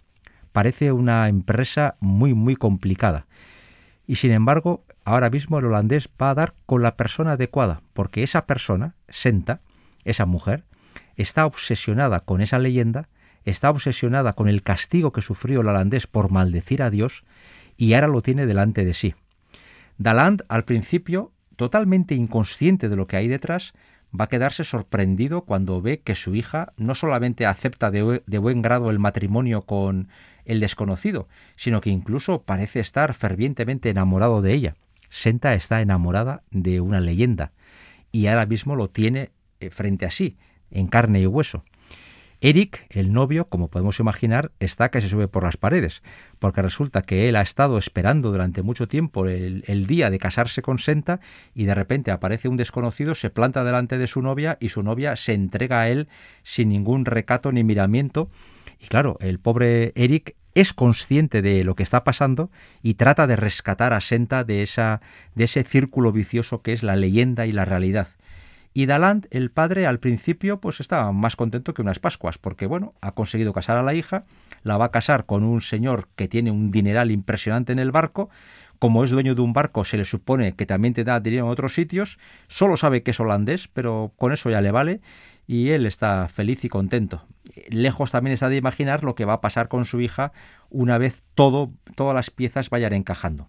Parece 0.52 0.92
una 0.92 1.28
empresa 1.28 1.96
muy, 2.00 2.34
muy 2.34 2.56
complicada. 2.56 3.28
Y 4.08 4.16
sin 4.16 4.32
embargo, 4.32 4.86
ahora 5.04 5.30
mismo 5.30 5.60
el 5.60 5.66
holandés 5.66 6.10
va 6.22 6.30
a 6.30 6.36
dar 6.36 6.54
con 6.66 6.82
la 6.82 6.96
persona 6.96 7.34
adecuada, 7.34 7.82
porque 7.94 8.24
esa 8.24 8.46
persona, 8.46 8.96
Senta, 9.10 9.62
esa 10.04 10.26
mujer, 10.26 10.64
está 11.16 11.46
obsesionada 11.46 12.22
con 12.22 12.42
esa 12.42 12.60
leyenda, 12.60 13.10
está 13.44 13.70
obsesionada 13.70 14.34
con 14.34 14.48
el 14.48 14.64
castigo 14.64 15.12
que 15.12 15.22
sufrió 15.22 15.62
el 15.62 15.68
holandés 15.68 16.08
por 16.08 16.32
maldecir 16.32 16.82
a 16.82 16.90
Dios 16.90 17.24
y 17.78 17.94
ahora 17.94 18.08
lo 18.08 18.22
tiene 18.22 18.46
delante 18.46 18.86
de 18.86 18.94
sí. 18.94 19.16
Daland, 19.98 20.44
al 20.50 20.66
principio, 20.66 21.32
totalmente 21.56 22.16
inconsciente 22.16 22.90
de 22.90 22.96
lo 22.96 23.08
que 23.08 23.18
hay 23.18 23.28
detrás, 23.28 23.74
va 24.20 24.26
a 24.26 24.30
quedarse 24.30 24.64
sorprendido 24.64 25.42
cuando 25.42 25.82
ve 25.82 26.00
que 26.00 26.16
su 26.16 26.36
hija 26.36 26.74
no 26.78 26.96
solamente 26.96 27.46
acepta 27.46 27.92
de, 27.92 28.22
buen 28.40 28.62
grado 28.62 28.90
el 28.90 29.00
matrimonio 29.00 29.62
con 29.64 30.10
el 30.46 30.60
desconocido, 30.60 31.28
sino 31.56 31.82
que 31.82 31.90
incluso 31.90 32.44
parece 32.44 32.80
estar 32.80 33.14
fervientemente 33.14 33.90
enamorado 33.90 34.42
de 34.42 34.54
ella. 34.54 34.76
Senta 35.10 35.54
está 35.54 35.82
enamorada 35.82 36.44
de 36.52 36.82
una 36.82 37.00
leyenda 37.00 37.52
y 38.12 38.28
ahora 38.28 38.46
mismo 38.46 38.76
lo 38.76 38.90
tiene 38.90 39.32
eh, 39.60 39.70
frente 39.70 40.06
a 40.06 40.12
sí, 40.12 40.38
en 40.72 40.88
carne 40.88 41.22
y 41.22 41.28
hueso. 41.28 41.64
Eric, 42.42 42.86
el 42.90 43.14
novio, 43.14 43.48
como 43.48 43.70
podemos 43.70 44.00
imaginar, 44.00 44.52
está 44.60 44.92
que 44.92 45.02
se 45.02 45.10
sube 45.10 45.28
por 45.28 45.44
las 45.44 45.58
paredes, 45.58 46.04
porque 46.40 46.62
resulta 46.62 47.02
que 47.02 47.30
él 47.30 47.36
ha 47.36 47.42
estado 47.42 47.78
esperando 47.78 48.32
durante 48.32 48.62
mucho 48.62 48.88
tiempo 48.88 49.26
el, 49.28 49.88
día 49.88 50.10
de 50.10 50.20
casarse 50.20 50.62
con 50.62 50.78
Senta 50.78 51.20
y 51.54 51.66
de 51.66 51.76
repente 51.76 52.12
aparece 52.12 52.48
un 52.48 52.58
desconocido, 52.58 53.16
se 53.16 53.30
planta 53.30 53.64
delante 53.64 53.98
de 53.98 54.08
su 54.08 54.22
novia 54.22 54.58
y 54.60 54.70
su 54.70 54.84
novia 54.84 55.16
se 55.16 55.34
entrega 55.34 55.82
a 55.82 55.90
él 55.90 56.08
sin 56.44 56.70
ningún 56.70 57.06
recato 57.06 57.52
ni 57.52 57.64
miramiento. 57.64 58.30
Y 58.80 58.88
claro, 58.88 59.18
el 59.22 59.40
pobre 59.40 59.94
Eric 59.96 60.36
es 60.54 60.74
consciente 60.74 61.42
de 61.42 61.64
lo 61.64 61.76
que 61.76 61.84
está 61.84 62.04
pasando 62.04 62.50
y 62.82 62.96
trata 62.96 63.28
de 63.28 63.36
rescatar 63.36 63.94
a 63.94 64.02
Senta 64.02 64.44
de, 64.44 64.64
esa, 64.64 65.02
de 65.36 65.46
ese 65.46 65.64
círculo 65.64 66.12
vicioso 66.12 66.62
que 66.62 66.74
es 66.74 66.84
la 66.84 66.96
leyenda 66.96 67.46
y 67.46 67.52
la 67.52 67.66
realidad. 67.66 68.10
Y 68.78 68.88
Daland, 68.88 69.28
el 69.32 69.52
padre, 69.52 69.88
al 69.88 70.02
principio, 70.02 70.60
pues 70.60 70.82
estaba 70.82 71.14
más 71.14 71.38
contento 71.38 71.74
que 71.74 71.82
unas 71.82 72.00
Pascuas, 72.00 72.38
porque 72.38 72.66
bueno, 72.66 72.94
ha 73.00 73.14
conseguido 73.14 73.54
casar 73.54 73.78
a 73.78 73.84
la 73.84 73.94
hija, 73.94 74.26
la 74.64 74.76
va 74.76 74.86
a 74.86 74.92
casar 74.92 75.26
con 75.26 75.46
un 75.46 75.62
señor 75.62 76.10
que 76.18 76.28
tiene 76.28 76.52
un 76.52 76.72
dineral 76.72 77.10
impresionante 77.10 77.72
en 77.72 77.80
el 77.80 77.94
barco, 77.94 78.30
como 78.78 79.06
es 79.06 79.12
dueño 79.12 79.34
de 79.34 79.42
un 79.42 79.54
barco, 79.54 79.86
se 79.86 79.96
le 79.96 80.04
supone 80.04 80.58
que 80.58 80.66
también 80.66 80.94
te 80.94 81.06
da 81.06 81.22
dinero 81.22 81.46
en 81.46 81.52
otros 81.52 81.74
sitios, 81.74 82.20
solo 82.50 82.76
sabe 82.76 83.02
que 83.02 83.12
es 83.12 83.20
holandés, 83.22 83.70
pero 83.70 84.12
con 84.18 84.34
eso 84.34 84.50
ya 84.50 84.60
le 84.60 84.72
vale, 84.72 85.00
y 85.48 85.70
él 85.70 85.86
está 85.86 86.28
feliz 86.28 86.66
y 86.66 86.68
contento. 86.68 87.26
Lejos 87.70 88.12
también 88.12 88.34
está 88.34 88.50
de 88.50 88.58
imaginar 88.58 89.06
lo 89.06 89.16
que 89.16 89.24
va 89.24 89.36
a 89.36 89.42
pasar 89.42 89.70
con 89.70 89.86
su 89.86 90.02
hija 90.02 90.34
una 90.70 90.98
vez 90.98 91.24
todo, 91.34 91.72
todas 91.96 92.14
las 92.14 92.30
piezas 92.30 92.70
vayan 92.70 92.92
encajando. 92.92 93.48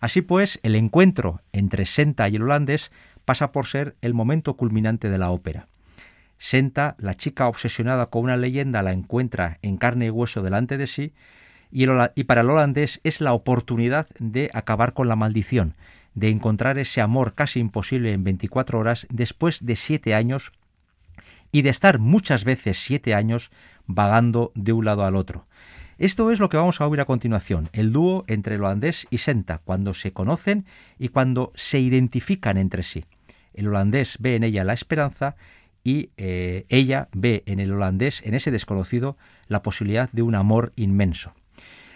Así 0.00 0.22
pues, 0.22 0.58
el 0.64 0.74
encuentro 0.74 1.40
entre 1.52 1.86
Senta 1.86 2.28
y 2.28 2.36
el 2.36 2.42
holandés 2.42 2.90
pasa 3.26 3.52
por 3.52 3.66
ser 3.66 3.96
el 4.00 4.14
momento 4.14 4.56
culminante 4.56 5.10
de 5.10 5.18
la 5.18 5.30
ópera. 5.30 5.68
Senta, 6.38 6.96
la 6.98 7.14
chica 7.14 7.48
obsesionada 7.48 8.06
con 8.06 8.24
una 8.24 8.36
leyenda, 8.36 8.82
la 8.82 8.92
encuentra 8.92 9.58
en 9.60 9.76
carne 9.76 10.06
y 10.06 10.10
hueso 10.10 10.42
delante 10.42 10.78
de 10.78 10.86
sí, 10.86 11.12
y, 11.70 12.24
para 12.24 12.40
el 12.40 12.50
holandés 12.50 13.00
es 13.04 13.20
la 13.20 13.32
oportunidad 13.32 14.06
de 14.18 14.50
acabar 14.54 14.94
con 14.94 15.08
la 15.08 15.16
maldición, 15.16 15.74
de 16.14 16.28
encontrar 16.28 16.78
ese 16.78 17.00
amor 17.00 17.34
casi 17.34 17.60
imposible 17.60 18.12
en 18.12 18.24
24 18.24 18.78
horas 18.78 19.06
después 19.10 19.64
de 19.66 19.76
siete 19.76 20.14
años 20.14 20.52
y 21.52 21.62
de 21.62 21.70
estar 21.70 21.98
muchas 21.98 22.44
veces 22.44 22.78
siete 22.82 23.14
años 23.14 23.50
vagando 23.86 24.52
de 24.54 24.72
un 24.72 24.84
lado 24.84 25.04
al 25.04 25.16
otro. 25.16 25.46
Esto 25.98 26.30
es 26.30 26.38
lo 26.38 26.48
que 26.48 26.58
vamos 26.58 26.80
a 26.80 26.86
oír 26.86 27.00
a 27.00 27.06
continuación, 27.06 27.70
el 27.72 27.92
dúo 27.92 28.24
entre 28.26 28.56
el 28.56 28.60
holandés 28.60 29.06
y 29.10 29.18
Senta, 29.18 29.58
cuando 29.58 29.94
se 29.94 30.12
conocen 30.12 30.66
y 30.98 31.08
cuando 31.08 31.52
se 31.54 31.80
identifican 31.80 32.58
entre 32.58 32.82
sí. 32.82 33.04
El 33.56 33.68
holandés 33.68 34.16
ve 34.20 34.36
en 34.36 34.44
ella 34.44 34.64
la 34.64 34.72
esperanza 34.72 35.36
y 35.82 36.10
eh, 36.16 36.66
ella 36.68 37.08
ve 37.12 37.42
en 37.46 37.60
el 37.60 37.72
holandés, 37.72 38.22
en 38.24 38.34
ese 38.34 38.50
desconocido, 38.50 39.16
la 39.46 39.62
posibilidad 39.62 40.10
de 40.10 40.22
un 40.22 40.34
amor 40.34 40.72
inmenso. 40.76 41.32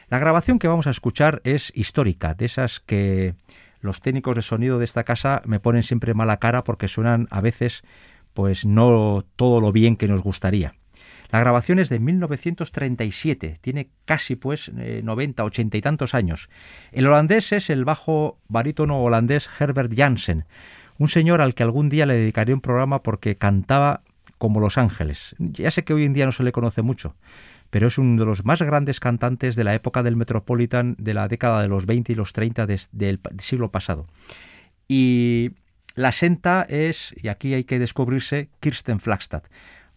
La 0.08 0.18
grabación 0.18 0.58
que 0.58 0.68
vamos 0.68 0.86
a 0.86 0.90
escuchar 0.90 1.40
es 1.44 1.72
histórica, 1.74 2.34
de 2.34 2.44
esas 2.44 2.80
que 2.80 3.34
los 3.80 4.00
técnicos 4.00 4.34
de 4.36 4.42
sonido 4.42 4.78
de 4.78 4.84
esta 4.84 5.04
casa 5.04 5.42
me 5.44 5.60
ponen 5.60 5.82
siempre 5.82 6.14
mala 6.14 6.38
cara 6.38 6.64
porque 6.64 6.88
suenan 6.88 7.28
a 7.30 7.40
veces 7.40 7.82
pues 8.34 8.64
no 8.64 9.24
todo 9.36 9.60
lo 9.60 9.72
bien 9.72 9.96
que 9.96 10.08
nos 10.08 10.22
gustaría. 10.22 10.74
La 11.30 11.38
grabación 11.38 11.78
es 11.78 11.88
de 11.88 12.00
1937, 12.00 13.58
tiene 13.60 13.90
casi 14.04 14.34
pues 14.34 14.72
90, 14.72 15.42
eh, 15.42 15.46
80 15.46 15.76
y 15.76 15.80
tantos 15.80 16.14
años. 16.14 16.48
El 16.90 17.06
holandés 17.06 17.52
es 17.52 17.70
el 17.70 17.84
bajo 17.84 18.38
barítono 18.48 19.00
holandés 19.00 19.48
Herbert 19.58 19.92
Janssen, 19.96 20.44
un 21.00 21.08
señor 21.08 21.40
al 21.40 21.54
que 21.54 21.62
algún 21.62 21.88
día 21.88 22.04
le 22.04 22.14
dedicaré 22.14 22.52
un 22.52 22.60
programa 22.60 23.02
porque 23.02 23.36
cantaba 23.36 24.02
como 24.36 24.60
Los 24.60 24.76
Ángeles. 24.76 25.34
Ya 25.38 25.70
sé 25.70 25.82
que 25.82 25.94
hoy 25.94 26.04
en 26.04 26.12
día 26.12 26.26
no 26.26 26.32
se 26.32 26.42
le 26.42 26.52
conoce 26.52 26.82
mucho, 26.82 27.16
pero 27.70 27.86
es 27.86 27.96
uno 27.96 28.20
de 28.20 28.26
los 28.26 28.44
más 28.44 28.60
grandes 28.60 29.00
cantantes 29.00 29.56
de 29.56 29.64
la 29.64 29.74
época 29.74 30.02
del 30.02 30.16
Metropolitan 30.16 30.96
de 30.98 31.14
la 31.14 31.26
década 31.26 31.62
de 31.62 31.68
los 31.68 31.86
20 31.86 32.12
y 32.12 32.14
los 32.14 32.34
30 32.34 32.66
del 32.66 33.20
siglo 33.38 33.70
pasado. 33.70 34.08
Y 34.88 35.52
la 35.94 36.12
senta 36.12 36.66
es, 36.68 37.14
y 37.16 37.28
aquí 37.28 37.54
hay 37.54 37.64
que 37.64 37.78
descubrirse, 37.78 38.50
Kirsten 38.60 39.00
Flagstad, 39.00 39.44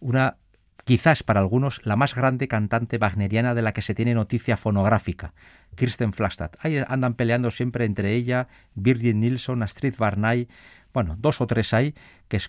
una 0.00 0.38
quizás 0.84 1.22
para 1.22 1.40
algunos 1.40 1.80
la 1.84 1.96
más 1.96 2.14
grande 2.14 2.48
cantante 2.48 2.96
wagneriana 2.96 3.54
de 3.54 3.60
la 3.60 3.72
que 3.72 3.82
se 3.82 3.94
tiene 3.94 4.14
noticia 4.14 4.56
fonográfica, 4.56 5.34
Kirsten 5.76 6.14
Flagstad. 6.14 6.52
Ahí 6.60 6.82
andan 6.88 7.12
peleando 7.12 7.50
siempre 7.50 7.84
entre 7.84 8.14
ella, 8.14 8.48
Birgit 8.74 9.16
Nilsson, 9.16 9.62
Astrid 9.62 9.96
Varnay, 9.98 10.48
bueno, 10.94 11.16
dos 11.18 11.40
o 11.40 11.46
tres 11.48 11.74
hay 11.74 11.94
que, 12.28 12.40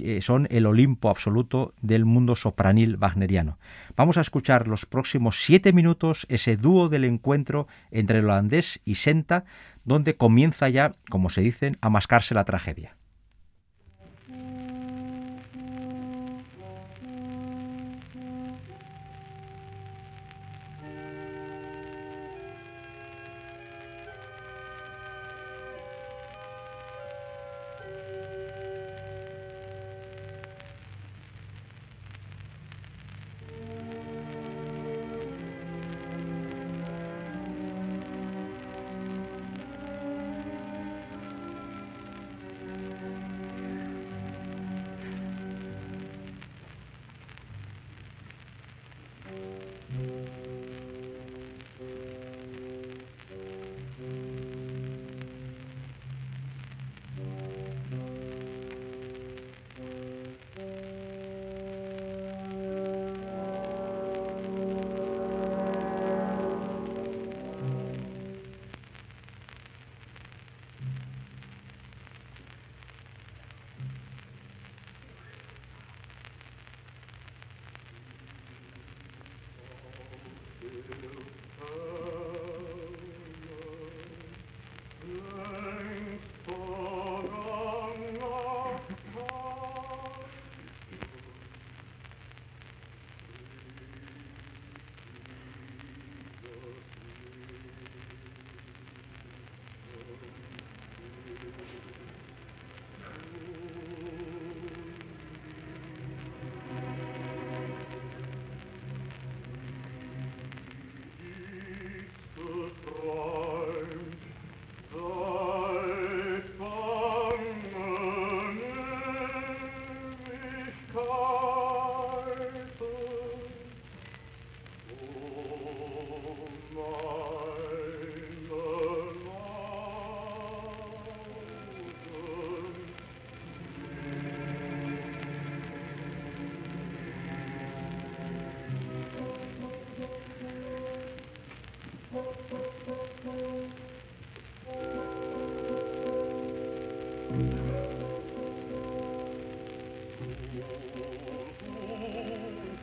eh, 0.00 0.20
son 0.20 0.48
el 0.50 0.66
Olimpo 0.66 1.08
absoluto 1.08 1.72
del 1.80 2.04
mundo 2.04 2.34
sopranil 2.34 2.96
wagneriano. 2.96 3.58
Vamos 3.96 4.18
a 4.18 4.20
escuchar 4.20 4.66
los 4.66 4.84
próximos 4.84 5.42
siete 5.42 5.72
minutos 5.72 6.26
ese 6.28 6.56
dúo 6.56 6.88
del 6.88 7.04
encuentro 7.04 7.68
entre 7.92 8.18
el 8.18 8.24
holandés 8.26 8.80
y 8.84 8.96
Senta, 8.96 9.44
donde 9.84 10.16
comienza 10.16 10.68
ya, 10.68 10.96
como 11.08 11.30
se 11.30 11.42
dicen, 11.42 11.78
a 11.80 11.88
mascarse 11.90 12.34
la 12.34 12.44
tragedia. 12.44 12.96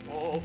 Oh, 0.09 0.43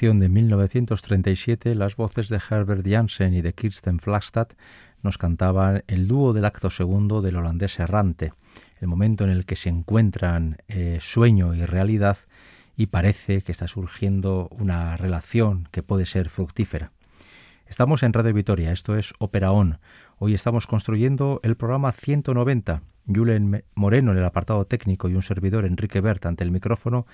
de 0.00 0.30
1937, 0.30 1.74
las 1.74 1.94
voces 1.94 2.30
de 2.30 2.40
Herbert 2.50 2.86
Janssen 2.88 3.34
y 3.34 3.42
de 3.42 3.52
Kirsten 3.52 3.98
Flagstad 3.98 4.48
nos 5.02 5.18
cantaban 5.18 5.84
el 5.88 6.08
dúo 6.08 6.32
del 6.32 6.46
acto 6.46 6.70
segundo 6.70 7.20
del 7.20 7.36
holandés 7.36 7.78
errante, 7.78 8.32
el 8.80 8.88
momento 8.88 9.24
en 9.24 9.30
el 9.30 9.44
que 9.44 9.56
se 9.56 9.68
encuentran 9.68 10.56
eh, 10.68 10.96
sueño 11.02 11.54
y 11.54 11.66
realidad 11.66 12.16
y 12.78 12.86
parece 12.86 13.42
que 13.42 13.52
está 13.52 13.68
surgiendo 13.68 14.48
una 14.52 14.96
relación 14.96 15.68
que 15.70 15.82
puede 15.82 16.06
ser 16.06 16.30
fructífera. 16.30 16.92
Estamos 17.66 18.02
en 18.02 18.14
Radio 18.14 18.32
Vitoria, 18.32 18.72
esto 18.72 18.96
es 18.96 19.12
Opera 19.18 19.52
On. 19.52 19.80
Hoy 20.18 20.32
estamos 20.32 20.66
construyendo 20.66 21.40
el 21.42 21.56
programa 21.56 21.92
190. 21.92 22.80
Julen 23.06 23.64
Moreno 23.74 24.12
en 24.12 24.18
el 24.18 24.24
apartado 24.24 24.64
técnico 24.66 25.08
y 25.08 25.14
un 25.14 25.22
servidor 25.22 25.64
Enrique 25.64 26.00
Bert 26.00 26.26
ante 26.26 26.44
el 26.44 26.50
micrófono, 26.50 27.06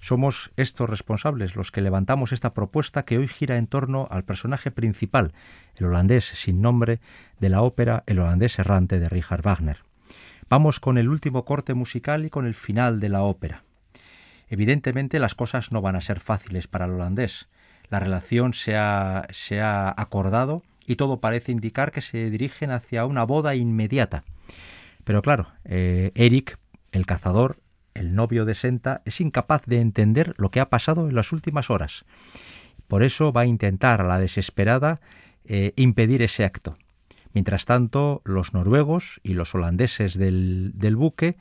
somos 0.00 0.50
estos 0.56 0.88
responsables 0.88 1.56
los 1.56 1.70
que 1.70 1.80
levantamos 1.80 2.32
esta 2.32 2.54
propuesta 2.54 3.04
que 3.04 3.18
hoy 3.18 3.28
gira 3.28 3.56
en 3.56 3.66
torno 3.66 4.08
al 4.10 4.24
personaje 4.24 4.70
principal, 4.70 5.32
el 5.76 5.86
holandés 5.86 6.24
sin 6.24 6.60
nombre 6.60 7.00
de 7.40 7.48
la 7.48 7.62
ópera 7.62 8.02
El 8.06 8.18
holandés 8.18 8.58
errante 8.58 9.00
de 9.00 9.08
Richard 9.08 9.42
Wagner. 9.42 9.78
Vamos 10.48 10.80
con 10.80 10.98
el 10.98 11.08
último 11.08 11.44
corte 11.44 11.74
musical 11.74 12.24
y 12.24 12.30
con 12.30 12.46
el 12.46 12.54
final 12.54 13.00
de 13.00 13.08
la 13.08 13.22
ópera. 13.22 13.64
Evidentemente 14.48 15.18
las 15.18 15.34
cosas 15.34 15.72
no 15.72 15.80
van 15.80 15.96
a 15.96 16.00
ser 16.00 16.20
fáciles 16.20 16.68
para 16.68 16.84
el 16.84 16.92
holandés 16.92 17.48
la 17.90 18.00
relación 18.00 18.54
se 18.54 18.76
ha, 18.76 19.26
se 19.30 19.60
ha 19.60 19.92
acordado 19.96 20.62
y 20.86 20.96
todo 20.96 21.20
parece 21.20 21.52
indicar 21.52 21.92
que 21.92 22.00
se 22.00 22.30
dirigen 22.30 22.70
hacia 22.70 23.06
una 23.06 23.24
boda 23.24 23.54
inmediata. 23.54 24.24
Pero 25.04 25.22
claro, 25.22 25.48
eh, 25.64 26.10
Eric, 26.14 26.58
el 26.92 27.06
cazador, 27.06 27.58
el 27.94 28.14
novio 28.14 28.44
de 28.44 28.54
Senta, 28.54 29.02
es 29.04 29.20
incapaz 29.20 29.62
de 29.66 29.80
entender 29.80 30.34
lo 30.38 30.50
que 30.50 30.60
ha 30.60 30.70
pasado 30.70 31.08
en 31.08 31.14
las 31.14 31.32
últimas 31.32 31.70
horas. 31.70 32.04
Por 32.88 33.02
eso 33.02 33.32
va 33.32 33.42
a 33.42 33.46
intentar 33.46 34.00
a 34.00 34.04
la 34.04 34.18
desesperada 34.18 35.00
eh, 35.44 35.72
impedir 35.76 36.22
ese 36.22 36.44
acto. 36.44 36.76
Mientras 37.32 37.64
tanto, 37.64 38.22
los 38.24 38.54
noruegos 38.54 39.20
y 39.22 39.34
los 39.34 39.54
holandeses 39.54 40.16
del, 40.16 40.72
buque 40.96 41.36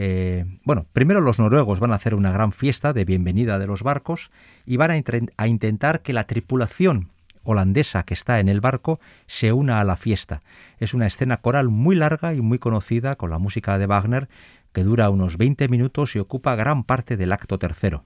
eh, 0.00 0.44
bueno, 0.64 0.86
primero 0.92 1.20
los 1.20 1.38
noruegos 1.38 1.80
van 1.80 1.92
a 1.92 1.96
hacer 1.96 2.14
una 2.14 2.30
gran 2.30 2.52
fiesta 2.52 2.92
de 2.92 3.04
bienvenida 3.04 3.58
de 3.58 3.66
los 3.66 3.82
barcos 3.82 4.30
y 4.64 4.76
van 4.76 4.90
a, 5.36 5.46
intentar 5.48 6.02
que 6.02 6.12
la 6.12 6.24
tripulación 6.28 7.10
holandesa 7.48 8.02
que 8.02 8.14
está 8.14 8.40
en 8.40 8.48
el 8.48 8.60
barco 8.60 9.00
se 9.26 9.52
una 9.52 9.80
a 9.80 9.84
la 9.84 9.96
fiesta. 9.96 10.40
Es 10.78 10.92
una 10.92 11.06
escena 11.06 11.38
coral 11.38 11.68
muy 11.68 11.96
larga 11.96 12.34
y 12.34 12.40
muy 12.40 12.58
conocida 12.58 13.16
con 13.16 13.30
la 13.30 13.38
música 13.38 13.78
de 13.78 13.86
Wagner 13.86 14.28
que 14.72 14.84
dura 14.84 15.08
unos 15.08 15.38
20 15.38 15.68
minutos 15.68 16.14
y 16.14 16.18
ocupa 16.18 16.54
gran 16.56 16.84
parte 16.84 17.16
del 17.16 17.32
acto 17.32 17.58
tercero. 17.58 18.04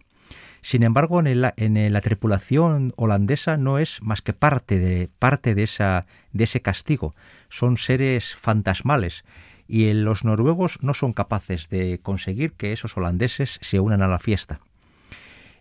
Sin 0.62 0.84
embargo, 0.84 1.20
en, 1.20 1.93
la 1.93 2.01
tripulación 2.01 2.93
holandesa 2.97 3.57
no 3.57 3.78
es 3.78 4.01
más 4.01 4.22
que 4.22 4.32
parte 4.32 4.78
de, 4.78 5.11
parte 5.18 5.57
de 5.57 5.64
ese 5.64 6.62
castigo. 6.62 7.16
Son 7.49 7.76
seres 7.76 8.36
fantasmales 8.36 9.24
y 9.66 9.93
los 9.93 10.24
noruegos 10.24 10.78
no 10.80 10.95
son 10.95 11.14
capaces 11.14 11.68
de 11.68 11.99
conseguir 12.01 12.53
que 12.53 12.72
esos 12.72 12.97
holandeses 12.97 13.59
se 13.61 13.80
unan 13.80 14.03
a 14.03 14.09
la 14.09 14.20
fiesta. 14.20 14.61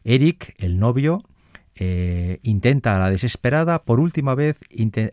Eric, 0.03 0.53
el 0.57 0.79
novio, 0.79 1.23
eh, 1.83 2.37
intenta 2.43 2.95
a 2.95 2.99
la 2.99 3.09
desesperada 3.09 3.81
por 3.81 3.99
última 3.99 4.35
vez 4.35 4.59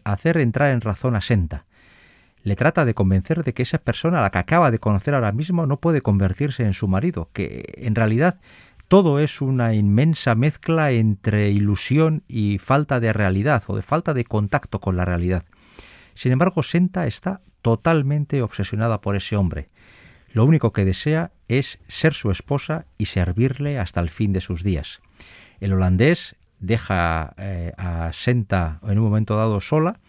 hacer 0.04 0.36
entrar 0.36 0.70
en 0.70 0.82
razón 0.82 1.16
a 1.16 1.22
Senta. 1.22 1.64
Le 2.42 2.56
trata 2.56 2.84
de 2.84 2.92
convencer 2.92 3.42
de 3.42 3.54
que 3.54 3.62
esa 3.62 3.78
persona, 3.78 4.20
la 4.20 4.28
que 4.28 4.36
acaba 4.36 4.70
de 4.70 4.78
conocer 4.78 5.14
ahora 5.14 5.32
mismo, 5.32 5.66
no 5.66 5.80
puede 5.80 6.02
convertirse 6.02 6.64
en 6.64 6.74
su 6.74 6.86
marido, 6.86 7.30
que 7.32 7.72
en 7.78 7.94
realidad 7.94 8.38
todo 8.86 9.18
es 9.18 9.40
una 9.40 9.72
inmensa 9.72 10.34
mezcla 10.34 10.90
entre 10.90 11.48
ilusión 11.48 12.22
y 12.28 12.58
falta 12.58 13.00
de 13.00 13.14
realidad 13.14 13.62
o 13.66 13.74
de 13.74 13.80
falta 13.80 14.12
de 14.12 14.24
contacto 14.24 14.78
con 14.78 14.94
la 14.94 15.06
realidad. 15.06 15.44
Sin 16.14 16.32
embargo, 16.32 16.62
Senta 16.62 17.06
está 17.06 17.40
totalmente 17.62 18.42
obsesionada 18.42 19.00
por 19.00 19.16
ese 19.16 19.36
hombre. 19.36 19.68
Lo 20.34 20.44
único 20.44 20.74
que 20.74 20.84
desea 20.84 21.30
es 21.48 21.78
ser 21.88 22.12
su 22.12 22.30
esposa 22.30 22.84
y 22.98 23.06
servirle 23.06 23.78
hasta 23.78 24.00
el 24.00 24.10
fin 24.10 24.34
de 24.34 24.42
sus 24.42 24.62
días. 24.62 25.00
El 25.60 25.72
holandés 25.72 26.36
deja 26.60 27.34
eh, 27.36 27.72
a 27.76 28.12
Senta 28.12 28.80
en 28.82 28.98
un 28.98 29.04
momento 29.04 29.36
dado 29.36 29.60
sola 29.60 30.00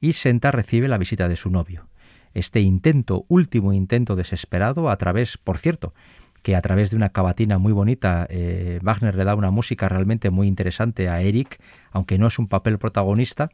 y 0.00 0.12
Senta 0.12 0.50
recibe 0.50 0.88
la 0.88 0.98
visita 0.98 1.28
de 1.28 1.36
su 1.36 1.50
novio. 1.50 1.88
Este 2.34 2.60
intento, 2.60 3.24
último 3.28 3.72
intento 3.72 4.14
desesperado, 4.14 4.90
a 4.90 4.96
través, 4.96 5.38
por 5.38 5.58
cierto, 5.58 5.94
que 6.42 6.54
a 6.54 6.60
través 6.60 6.90
de 6.90 6.96
una 6.96 7.08
cavatina 7.08 7.58
muy 7.58 7.72
bonita, 7.72 8.26
eh, 8.28 8.78
Wagner 8.82 9.14
le 9.14 9.24
da 9.24 9.34
una 9.34 9.50
música 9.50 9.88
realmente 9.88 10.30
muy 10.30 10.46
interesante 10.46 11.08
a 11.08 11.20
Eric, 11.20 11.60
aunque 11.90 12.18
no 12.18 12.26
es 12.26 12.38
un 12.38 12.46
papel 12.46 12.78
protagonista. 12.78 13.48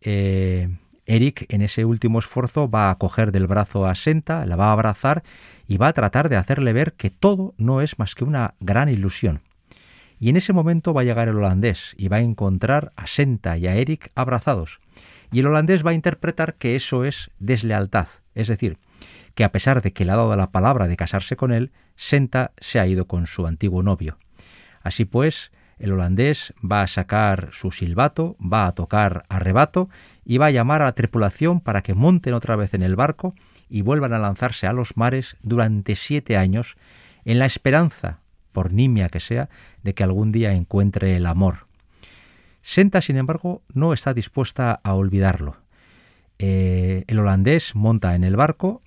Eh, 0.00 0.68
Eric 1.06 1.46
en 1.50 1.62
ese 1.62 1.84
último 1.84 2.18
esfuerzo 2.18 2.70
va 2.70 2.90
a 2.90 2.94
coger 2.96 3.32
del 3.32 3.46
brazo 3.46 3.86
a 3.86 3.94
Senta, 3.94 4.46
la 4.46 4.56
va 4.56 4.66
a 4.66 4.72
abrazar 4.72 5.22
y 5.68 5.76
va 5.76 5.88
a 5.88 5.92
tratar 5.92 6.28
de 6.28 6.36
hacerle 6.36 6.72
ver 6.72 6.94
que 6.94 7.10
todo 7.10 7.54
no 7.58 7.80
es 7.80 7.98
más 7.98 8.14
que 8.14 8.24
una 8.24 8.54
gran 8.60 8.88
ilusión. 8.88 9.42
Y 10.20 10.28
en 10.28 10.36
ese 10.36 10.52
momento 10.52 10.92
va 10.92 11.00
a 11.00 11.04
llegar 11.04 11.28
el 11.28 11.36
holandés 11.36 11.94
y 11.96 12.08
va 12.08 12.18
a 12.18 12.20
encontrar 12.20 12.92
a 12.94 13.06
Senta 13.06 13.56
y 13.56 13.66
a 13.66 13.74
Eric 13.74 14.12
abrazados. 14.14 14.78
Y 15.32 15.40
el 15.40 15.46
holandés 15.46 15.84
va 15.84 15.90
a 15.90 15.94
interpretar 15.94 16.54
que 16.54 16.76
eso 16.76 17.04
es 17.04 17.30
deslealtad, 17.38 18.08
es 18.34 18.46
decir, 18.46 18.76
que 19.34 19.44
a 19.44 19.52
pesar 19.52 19.80
de 19.80 19.92
que 19.92 20.04
le 20.04 20.12
ha 20.12 20.16
dado 20.16 20.36
la 20.36 20.50
palabra 20.50 20.88
de 20.88 20.96
casarse 20.96 21.36
con 21.36 21.52
él, 21.52 21.72
Senta 21.96 22.52
se 22.58 22.78
ha 22.78 22.86
ido 22.86 23.06
con 23.06 23.26
su 23.26 23.46
antiguo 23.46 23.82
novio. 23.82 24.18
Así 24.82 25.06
pues, 25.06 25.50
el 25.78 25.92
holandés 25.92 26.52
va 26.62 26.82
a 26.82 26.86
sacar 26.86 27.48
su 27.52 27.70
silbato, 27.70 28.36
va 28.40 28.66
a 28.66 28.74
tocar 28.74 29.24
arrebato 29.30 29.88
y 30.24 30.36
va 30.36 30.46
a 30.46 30.50
llamar 30.50 30.82
a 30.82 30.86
la 30.86 30.94
tripulación 30.94 31.60
para 31.60 31.80
que 31.80 31.94
monten 31.94 32.34
otra 32.34 32.56
vez 32.56 32.74
en 32.74 32.82
el 32.82 32.96
barco 32.96 33.34
y 33.70 33.80
vuelvan 33.80 34.12
a 34.12 34.18
lanzarse 34.18 34.66
a 34.66 34.74
los 34.74 34.98
mares 34.98 35.38
durante 35.42 35.96
siete 35.96 36.36
años 36.36 36.76
en 37.24 37.38
la 37.38 37.46
esperanza, 37.46 38.19
por 38.52 38.72
nimia 38.72 39.08
que 39.08 39.20
sea, 39.20 39.48
de 39.82 39.94
que 39.94 40.02
algún 40.02 40.32
día 40.32 40.52
encuentre 40.52 41.16
el 41.16 41.26
amor. 41.26 41.66
Senta, 42.62 43.00
sin 43.00 43.16
embargo, 43.16 43.62
no 43.72 43.92
está 43.92 44.14
dispuesta 44.14 44.80
a 44.82 44.94
olvidarlo. 44.94 45.56
Eh, 46.38 47.04
el 47.06 47.18
holandés 47.18 47.74
monta 47.74 48.14
en 48.14 48.24
el 48.24 48.36
barco, 48.36 48.80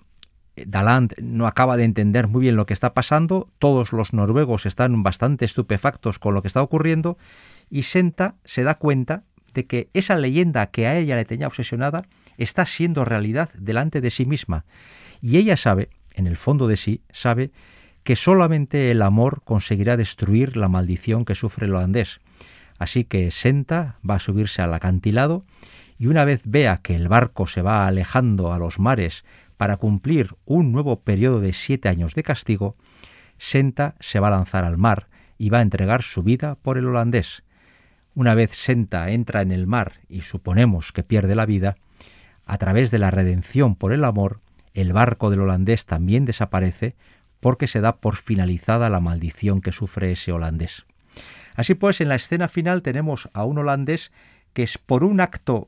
Daland 0.56 1.14
no 1.20 1.48
acaba 1.48 1.78
de 1.78 1.84
entender 1.84 2.28
muy 2.28 2.42
bien 2.42 2.56
lo 2.56 2.66
que 2.66 2.74
está 2.74 2.94
pasando, 2.94 3.50
todos 3.60 3.92
los 3.92 4.14
noruegos 4.14 4.66
están 4.66 5.02
bastante 5.04 5.46
estupefactos 5.46 6.20
con 6.20 6.34
lo 6.34 6.42
que 6.42 6.48
está 6.48 6.62
ocurriendo 6.62 7.18
y 7.70 7.84
Senta 7.84 8.36
se 8.46 8.64
da 8.64 8.76
cuenta 8.76 9.24
de 9.54 9.66
que 9.66 9.90
esa 9.94 10.16
leyenda 10.16 10.68
que 10.68 10.88
a 10.88 10.98
ella 10.98 11.16
le 11.16 11.26
tenía 11.26 11.48
obsesionada 11.48 12.04
está 12.38 12.66
siendo 12.66 13.06
realidad 13.06 13.50
delante 13.54 14.02
de 14.02 14.12
sí 14.12 14.26
misma 14.26 14.66
y 15.22 15.38
ella 15.38 15.58
sabe, 15.58 15.90
en 16.14 16.28
el 16.28 16.38
fondo 16.38 16.68
de 16.68 16.78
sí, 16.78 17.02
sabe 17.12 17.52
que 18.04 18.16
solamente 18.16 18.92
el 18.92 19.02
amor 19.02 19.42
conseguirá 19.44 19.98
destruir 19.98 20.58
la 20.58 20.68
maldición 20.68 21.26
que 21.26 21.36
sufre 21.36 21.66
el 21.66 21.76
holandés. 21.76 22.20
Así 22.78 23.06
que 23.06 23.32
Senta 23.32 23.98
va 24.08 24.16
a 24.16 24.20
subirse 24.20 24.62
al 24.62 24.74
acantilado 24.74 25.46
y 25.98 26.08
una 26.08 26.26
vez 26.26 26.42
vea 26.44 26.82
que 26.84 26.96
el 26.96 27.08
barco 27.08 27.48
se 27.48 27.62
va 27.62 27.88
alejando 27.88 28.52
a 28.52 28.60
los 28.60 28.80
mares 28.80 29.24
para 29.58 29.78
cumplir 29.78 30.36
un 30.46 30.72
nuevo 30.72 31.02
periodo 31.02 31.40
de 31.40 31.54
siete 31.54 31.88
años 31.88 32.16
de 32.16 32.24
castigo, 32.24 32.76
Senta 33.38 33.96
se 34.00 34.20
va 34.20 34.28
a 34.28 34.32
lanzar 34.32 34.66
al 34.66 34.78
mar 34.78 35.08
y 35.38 35.50
va 35.50 35.60
a 35.60 35.62
entregar 35.62 36.04
su 36.04 36.24
vida 36.24 36.56
por 36.56 36.78
el 36.78 36.88
holandés. 36.88 37.44
Una 38.16 38.36
vez 38.36 38.52
Senta 38.52 39.12
entra 39.12 39.42
en 39.42 39.52
el 39.52 39.68
mar 39.68 40.02
y 40.10 40.22
suponemos 40.22 40.92
que 40.92 41.04
pierde 41.04 41.36
la 41.36 41.46
vida, 41.46 41.78
a 42.46 42.58
través 42.58 42.92
de 42.92 43.00
la 43.00 43.12
redención 43.12 43.76
por 43.76 43.94
el 43.94 44.04
amor, 44.04 44.42
el 44.74 44.92
barco 44.92 45.30
del 45.30 45.42
holandés 45.42 45.86
también 45.86 46.26
desaparece 46.26 46.96
porque 47.44 47.68
se 47.68 47.82
da 47.82 47.98
por 47.98 48.16
finalizada 48.16 48.90
la 48.90 49.02
maldición 49.02 49.60
que 49.60 49.74
sufre 49.74 50.14
ese 50.14 50.32
holandés. 50.32 50.86
Así 51.56 51.76
pues, 51.76 52.00
en 52.00 52.08
la 52.08 52.16
escena 52.16 52.48
final 52.48 52.82
tenemos 52.82 53.30
a 53.34 53.44
un 53.44 53.58
holandés 53.58 54.14
que 54.54 54.64
es 54.64 54.78
por 54.78 55.04
un 55.04 55.20
acto 55.20 55.68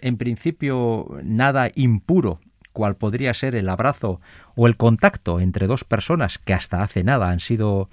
en 0.00 0.16
principio 0.16 1.06
nada 1.22 1.70
impuro 1.74 2.40
cual 2.72 2.96
podría 2.96 3.34
ser 3.34 3.54
el 3.54 3.68
abrazo 3.68 4.22
o 4.56 4.66
el 4.66 4.78
contacto 4.78 5.40
entre 5.40 5.66
dos 5.66 5.84
personas 5.84 6.38
que 6.38 6.54
hasta 6.54 6.82
hace 6.82 7.04
nada 7.04 7.28
han 7.28 7.40
sido 7.40 7.90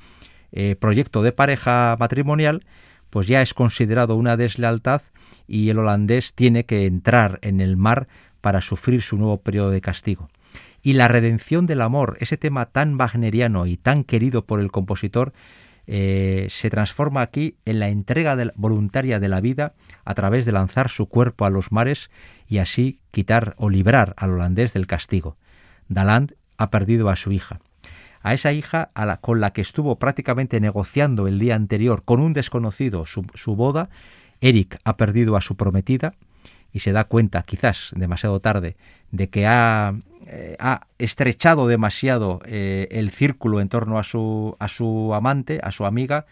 eh, 0.53 0.77
proyecto 0.79 1.21
de 1.21 1.33
pareja 1.33 1.97
matrimonial, 1.99 2.65
pues 3.09 3.27
ya 3.27 3.41
es 3.41 3.53
considerado 3.53 4.15
una 4.15 4.37
deslealtad 4.37 5.01
y 5.47 5.69
el 5.69 5.79
holandés 5.79 6.33
tiene 6.33 6.63
que 6.63 6.85
entrar 6.85 7.39
en 7.41 7.59
el 7.59 7.75
mar 7.75 8.07
para 8.39 8.61
sufrir 8.61 9.01
su 9.01 9.17
nuevo 9.17 9.41
periodo 9.41 9.69
de 9.69 9.81
castigo. 9.81 10.29
Y 10.81 10.93
la 10.93 11.07
redención 11.07 11.65
del 11.65 11.81
amor, 11.81 12.17
ese 12.19 12.37
tema 12.37 12.65
tan 12.65 12.99
wagneriano 12.99 13.67
y 13.67 13.77
tan 13.77 14.03
querido 14.03 14.45
por 14.45 14.59
el 14.59 14.71
compositor, 14.71 15.33
eh, 15.87 16.47
se 16.49 16.69
transforma 16.69 17.21
aquí 17.21 17.55
en 17.65 17.79
la 17.79 17.89
entrega 17.89 18.37
voluntaria 18.55 19.19
de 19.19 19.27
la 19.27 19.41
vida 19.41 19.73
a 20.05 20.13
través 20.13 20.45
de 20.45 20.51
lanzar 20.51 20.89
su 20.89 21.07
cuerpo 21.07 21.45
a 21.45 21.49
los 21.49 21.71
mares 21.71 22.09
y 22.47 22.59
así 22.59 22.99
quitar 23.11 23.55
o 23.57 23.69
librar 23.69 24.13
al 24.17 24.31
holandés 24.31 24.73
del 24.73 24.87
castigo. 24.87 25.37
Daland 25.89 26.35
ha 26.57 26.69
perdido 26.69 27.09
a 27.09 27.15
su 27.15 27.31
hija. 27.31 27.59
a 28.23 28.35
esa 28.35 28.53
hija 28.53 28.91
a 28.93 29.05
la, 29.07 29.17
con 29.17 29.41
la 29.41 29.51
que 29.51 29.61
estuvo 29.61 29.97
prácticamente 29.97 30.59
negociando 30.59 31.27
el 31.27 31.39
día 31.39 31.55
anterior 31.55 32.03
con 32.03 32.19
un 32.19 32.33
desconocido 32.33 33.07
su, 33.07 33.25
su 33.33 33.55
boda, 33.55 33.89
Eric 34.41 34.79
ha 34.83 34.95
perdido 34.95 35.35
a 35.35 35.41
su 35.41 35.55
prometida 35.55 36.13
y 36.73 36.79
se 36.79 36.91
da 36.91 37.05
cuenta, 37.05 37.43
quizás 37.43 37.91
demasiado 37.95 38.39
tarde, 38.39 38.75
de 39.11 39.29
que 39.29 39.45
ha, 39.45 39.95
eh, 40.25 40.55
ha 40.59 40.87
estrechado 40.97 41.67
demasiado 41.67 42.41
eh, 42.45 42.87
el 42.91 43.11
círculo 43.11 43.59
en 43.59 43.69
torno 43.69 43.99
a 43.99 44.03
su, 44.03 44.55
a 44.59 44.67
su 44.67 45.13
amante, 45.13 45.59
a 45.63 45.71
su 45.71 45.85
amiga, 45.85 46.25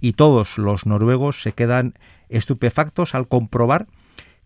y 0.00 0.14
todos 0.14 0.58
los 0.58 0.86
noruegos 0.86 1.42
se 1.42 1.52
quedan 1.52 1.94
estupefactos 2.28 3.14
al 3.14 3.28
comprobar 3.28 3.86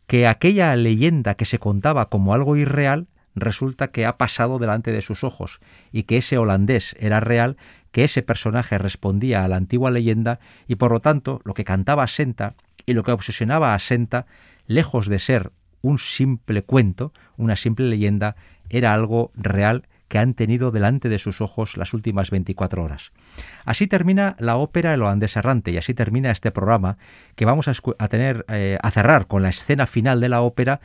que 0.06 0.26
aquella 0.26 0.74
leyenda 0.76 1.34
que 1.34 1.44
se 1.44 1.58
contaba 1.58 2.08
como 2.08 2.34
algo 2.34 2.56
irreal 2.56 3.06
resulta 3.34 3.88
que 3.88 4.06
ha 4.06 4.16
pasado 4.16 4.58
delante 4.58 4.92
de 4.92 5.02
sus 5.02 5.24
ojos 5.24 5.60
y 5.92 6.04
que 6.04 6.18
ese 6.18 6.38
holandés 6.38 6.96
era 7.00 7.20
real, 7.20 7.56
que 7.90 8.04
ese 8.04 8.22
personaje 8.22 8.78
respondía 8.78 9.44
a 9.44 9.48
la 9.48 9.56
antigua 9.56 9.90
leyenda 9.90 10.40
y 10.68 10.76
por 10.76 10.92
lo 10.92 11.00
tanto 11.00 11.40
lo 11.44 11.54
que 11.54 11.64
cantaba 11.64 12.06
Senta 12.06 12.54
y 12.86 12.92
lo 12.92 13.02
que 13.02 13.12
obsesionaba 13.12 13.74
a 13.74 13.78
Senta, 13.78 14.26
lejos 14.66 15.08
de 15.08 15.18
ser 15.18 15.52
un 15.82 15.98
simple 15.98 16.62
cuento, 16.62 17.12
una 17.36 17.56
simple 17.56 17.86
leyenda, 17.86 18.36
era 18.70 18.94
algo 18.94 19.30
real 19.34 19.86
que 20.08 20.18
han 20.18 20.34
tenido 20.34 20.70
delante 20.70 21.08
de 21.08 21.18
sus 21.18 21.40
ojos 21.40 21.76
las 21.76 21.92
últimas 21.92 22.30
24 22.30 22.82
horas. 22.82 23.12
Así 23.64 23.86
termina 23.86 24.36
la 24.38 24.56
ópera 24.56 24.94
El 24.94 25.02
holandés 25.02 25.36
errante 25.36 25.72
y 25.72 25.76
así 25.76 25.92
termina 25.94 26.30
este 26.30 26.52
programa 26.52 26.98
que 27.34 27.44
vamos 27.44 27.68
a, 27.68 28.08
tener 28.08 28.44
eh, 28.48 28.78
a 28.82 28.90
cerrar 28.90 29.26
con 29.26 29.42
la 29.42 29.48
escena 29.48 29.86
final 29.86 30.20
de 30.20 30.28
la 30.28 30.42
ópera 30.42 30.80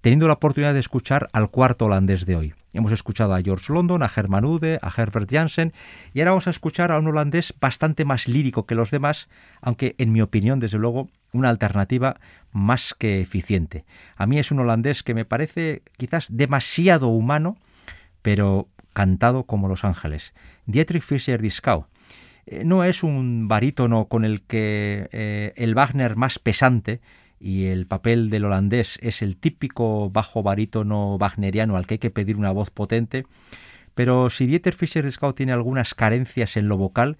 teniendo 0.00 0.28
la 0.28 0.34
oportunidad 0.34 0.72
de 0.72 0.80
escuchar 0.80 1.28
al 1.32 1.50
cuarto 1.50 1.86
holandés 1.86 2.24
de 2.24 2.36
hoy. 2.36 2.54
Hemos 2.72 2.92
escuchado 2.92 3.34
a 3.34 3.42
George 3.42 3.72
London, 3.72 4.02
a 4.02 4.10
Herman 4.14 4.44
Ude, 4.44 4.78
a 4.80 4.92
Herbert 4.96 5.30
Janssen 5.30 5.72
y 6.14 6.20
ahora 6.20 6.30
vamos 6.30 6.46
a 6.46 6.50
escuchar 6.50 6.92
a 6.92 6.98
un 6.98 7.08
holandés 7.08 7.52
bastante 7.60 8.04
más 8.04 8.28
lírico 8.28 8.64
que 8.64 8.74
los 8.74 8.90
demás, 8.90 9.28
aunque 9.60 9.94
en 9.98 10.12
mi 10.12 10.22
opinión, 10.22 10.60
desde 10.60 10.78
luego, 10.78 11.10
una 11.32 11.48
alternativa 11.48 12.20
más 12.52 12.94
que 12.98 13.20
eficiente. 13.20 13.84
A 14.16 14.26
mí 14.26 14.38
es 14.38 14.50
un 14.50 14.60
holandés 14.60 15.02
que 15.02 15.14
me 15.14 15.24
parece 15.24 15.82
quizás 15.96 16.28
demasiado 16.30 17.08
humano, 17.08 17.56
pero 18.22 18.68
cantado 18.92 19.44
como 19.44 19.68
Los 19.68 19.84
Ángeles. 19.84 20.34
Dietrich 20.66 21.02
Fischer-Dieskau 21.02 21.86
eh, 22.46 22.64
no 22.64 22.84
es 22.84 23.02
un 23.02 23.48
barítono 23.48 24.06
con 24.06 24.24
el 24.24 24.42
que 24.42 25.08
eh, 25.12 25.52
el 25.56 25.74
Wagner 25.74 26.16
más 26.16 26.38
pesante 26.38 27.00
y 27.38 27.66
el 27.66 27.86
papel 27.86 28.28
del 28.28 28.44
holandés 28.44 28.98
es 29.00 29.22
el 29.22 29.36
típico 29.36 30.10
bajo 30.10 30.42
barítono 30.42 31.16
wagneriano 31.16 31.76
al 31.76 31.86
que 31.86 31.94
hay 31.94 31.98
que 31.98 32.10
pedir 32.10 32.36
una 32.36 32.50
voz 32.50 32.70
potente, 32.70 33.24
pero 33.94 34.28
si 34.28 34.46
Dieter 34.46 34.74
Fischer-Dieskau 34.74 35.32
tiene 35.32 35.52
algunas 35.52 35.94
carencias 35.94 36.56
en 36.56 36.68
lo 36.68 36.76
vocal, 36.76 37.16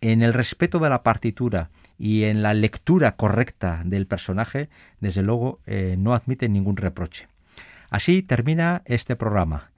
en 0.00 0.22
el 0.22 0.34
respeto 0.34 0.78
de 0.78 0.90
la 0.90 1.02
partitura 1.02 1.70
y 2.02 2.24
en 2.24 2.42
la 2.42 2.52
lectura 2.52 3.14
correcta 3.14 3.82
del 3.84 4.08
personaje, 4.08 4.68
desde 4.98 5.22
luego 5.22 5.60
eh, 5.66 5.94
no 5.96 6.14
admite 6.14 6.48
ningún 6.48 6.76
reproche. 6.76 7.28
Así 7.90 8.24
termina 8.24 8.82
este 8.86 9.14
programa. 9.14 9.70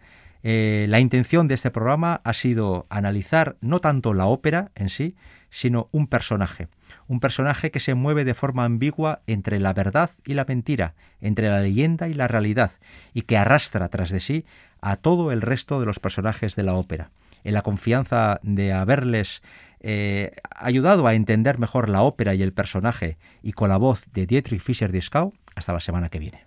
Eh, 0.42 0.86
la 0.88 1.00
intención 1.00 1.48
de 1.48 1.54
este 1.54 1.70
programa 1.70 2.22
ha 2.24 2.32
sido 2.32 2.86
analizar 2.88 3.56
no 3.60 3.80
tanto 3.80 4.14
la 4.14 4.24
ópera 4.24 4.70
en 4.74 4.88
sí, 4.88 5.16
sino 5.50 5.90
un 5.92 6.06
personaje. 6.06 6.68
Un 7.08 7.20
personaje 7.20 7.70
que 7.70 7.78
se 7.78 7.92
mueve 7.92 8.24
de 8.24 8.32
forma 8.32 8.64
ambigua 8.64 9.20
entre 9.26 9.60
la 9.60 9.74
verdad 9.74 10.08
y 10.24 10.32
la 10.32 10.46
mentira, 10.46 10.94
entre 11.20 11.50
la 11.50 11.60
leyenda 11.60 12.08
y 12.08 12.14
la 12.14 12.26
realidad, 12.26 12.70
y 13.12 13.22
que 13.22 13.36
arrastra 13.36 13.90
tras 13.90 14.08
de 14.08 14.20
sí 14.20 14.46
a 14.80 14.96
todo 14.96 15.30
el 15.30 15.42
resto 15.42 15.78
de 15.78 15.84
los 15.84 15.98
personajes 15.98 16.56
de 16.56 16.62
la 16.62 16.72
ópera. 16.72 17.10
En 17.42 17.52
la 17.52 17.60
confianza 17.60 18.40
de 18.42 18.72
haberles 18.72 19.42
eh, 19.86 20.32
ayudado 20.50 21.06
a 21.06 21.12
entender 21.12 21.58
mejor 21.58 21.90
la 21.90 22.02
ópera 22.02 22.34
y 22.34 22.42
el 22.42 22.54
personaje, 22.54 23.18
y 23.42 23.52
con 23.52 23.68
la 23.68 23.76
voz 23.76 24.04
de 24.12 24.24
Dietrich 24.24 24.62
Fischer-Dieskau, 24.62 25.34
hasta 25.54 25.74
la 25.74 25.80
semana 25.80 26.08
que 26.08 26.18
viene. 26.18 26.46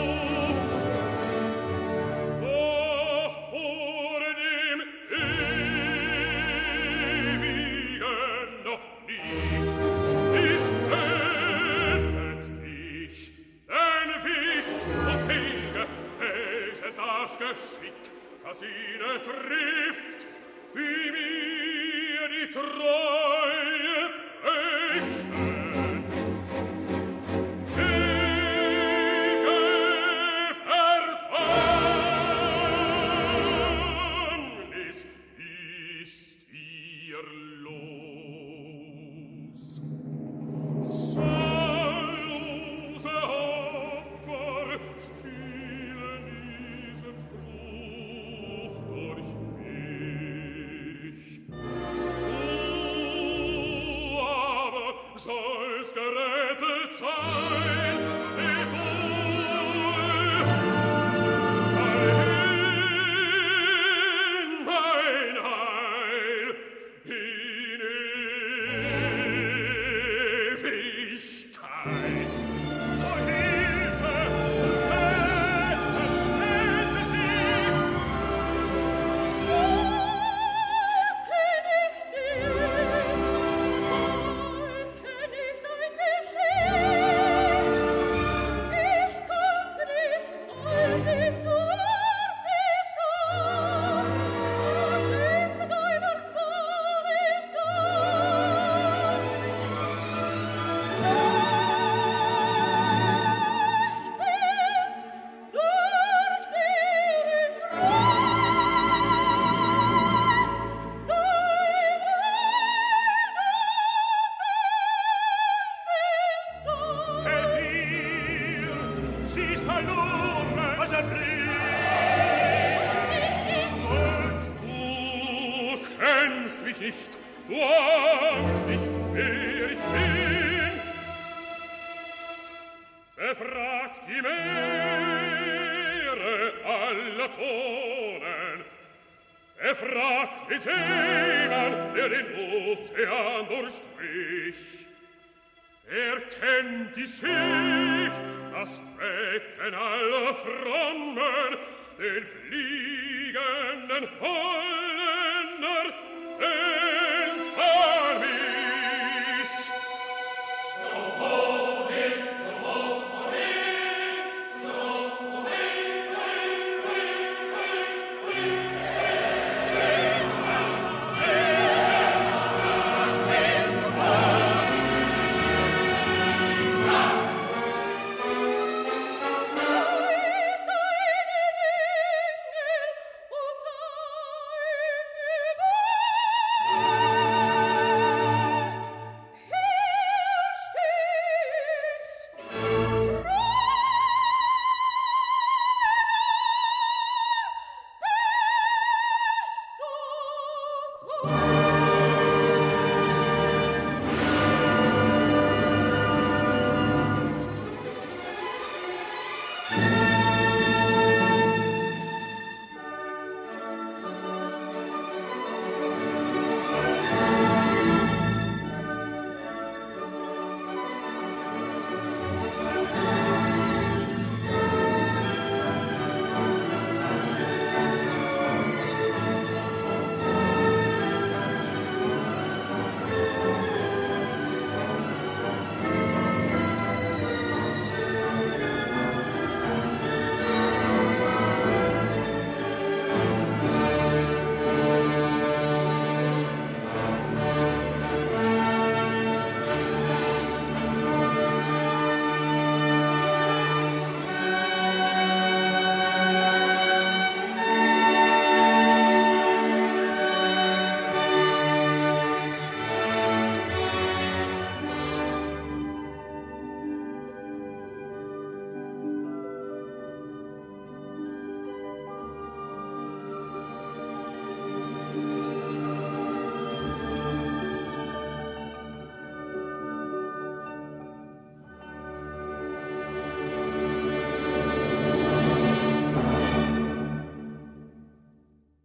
Rosine 18.61 19.23
trifft, 19.23 20.27
die 20.75 21.11
mir 21.11 22.29
die 22.29 22.51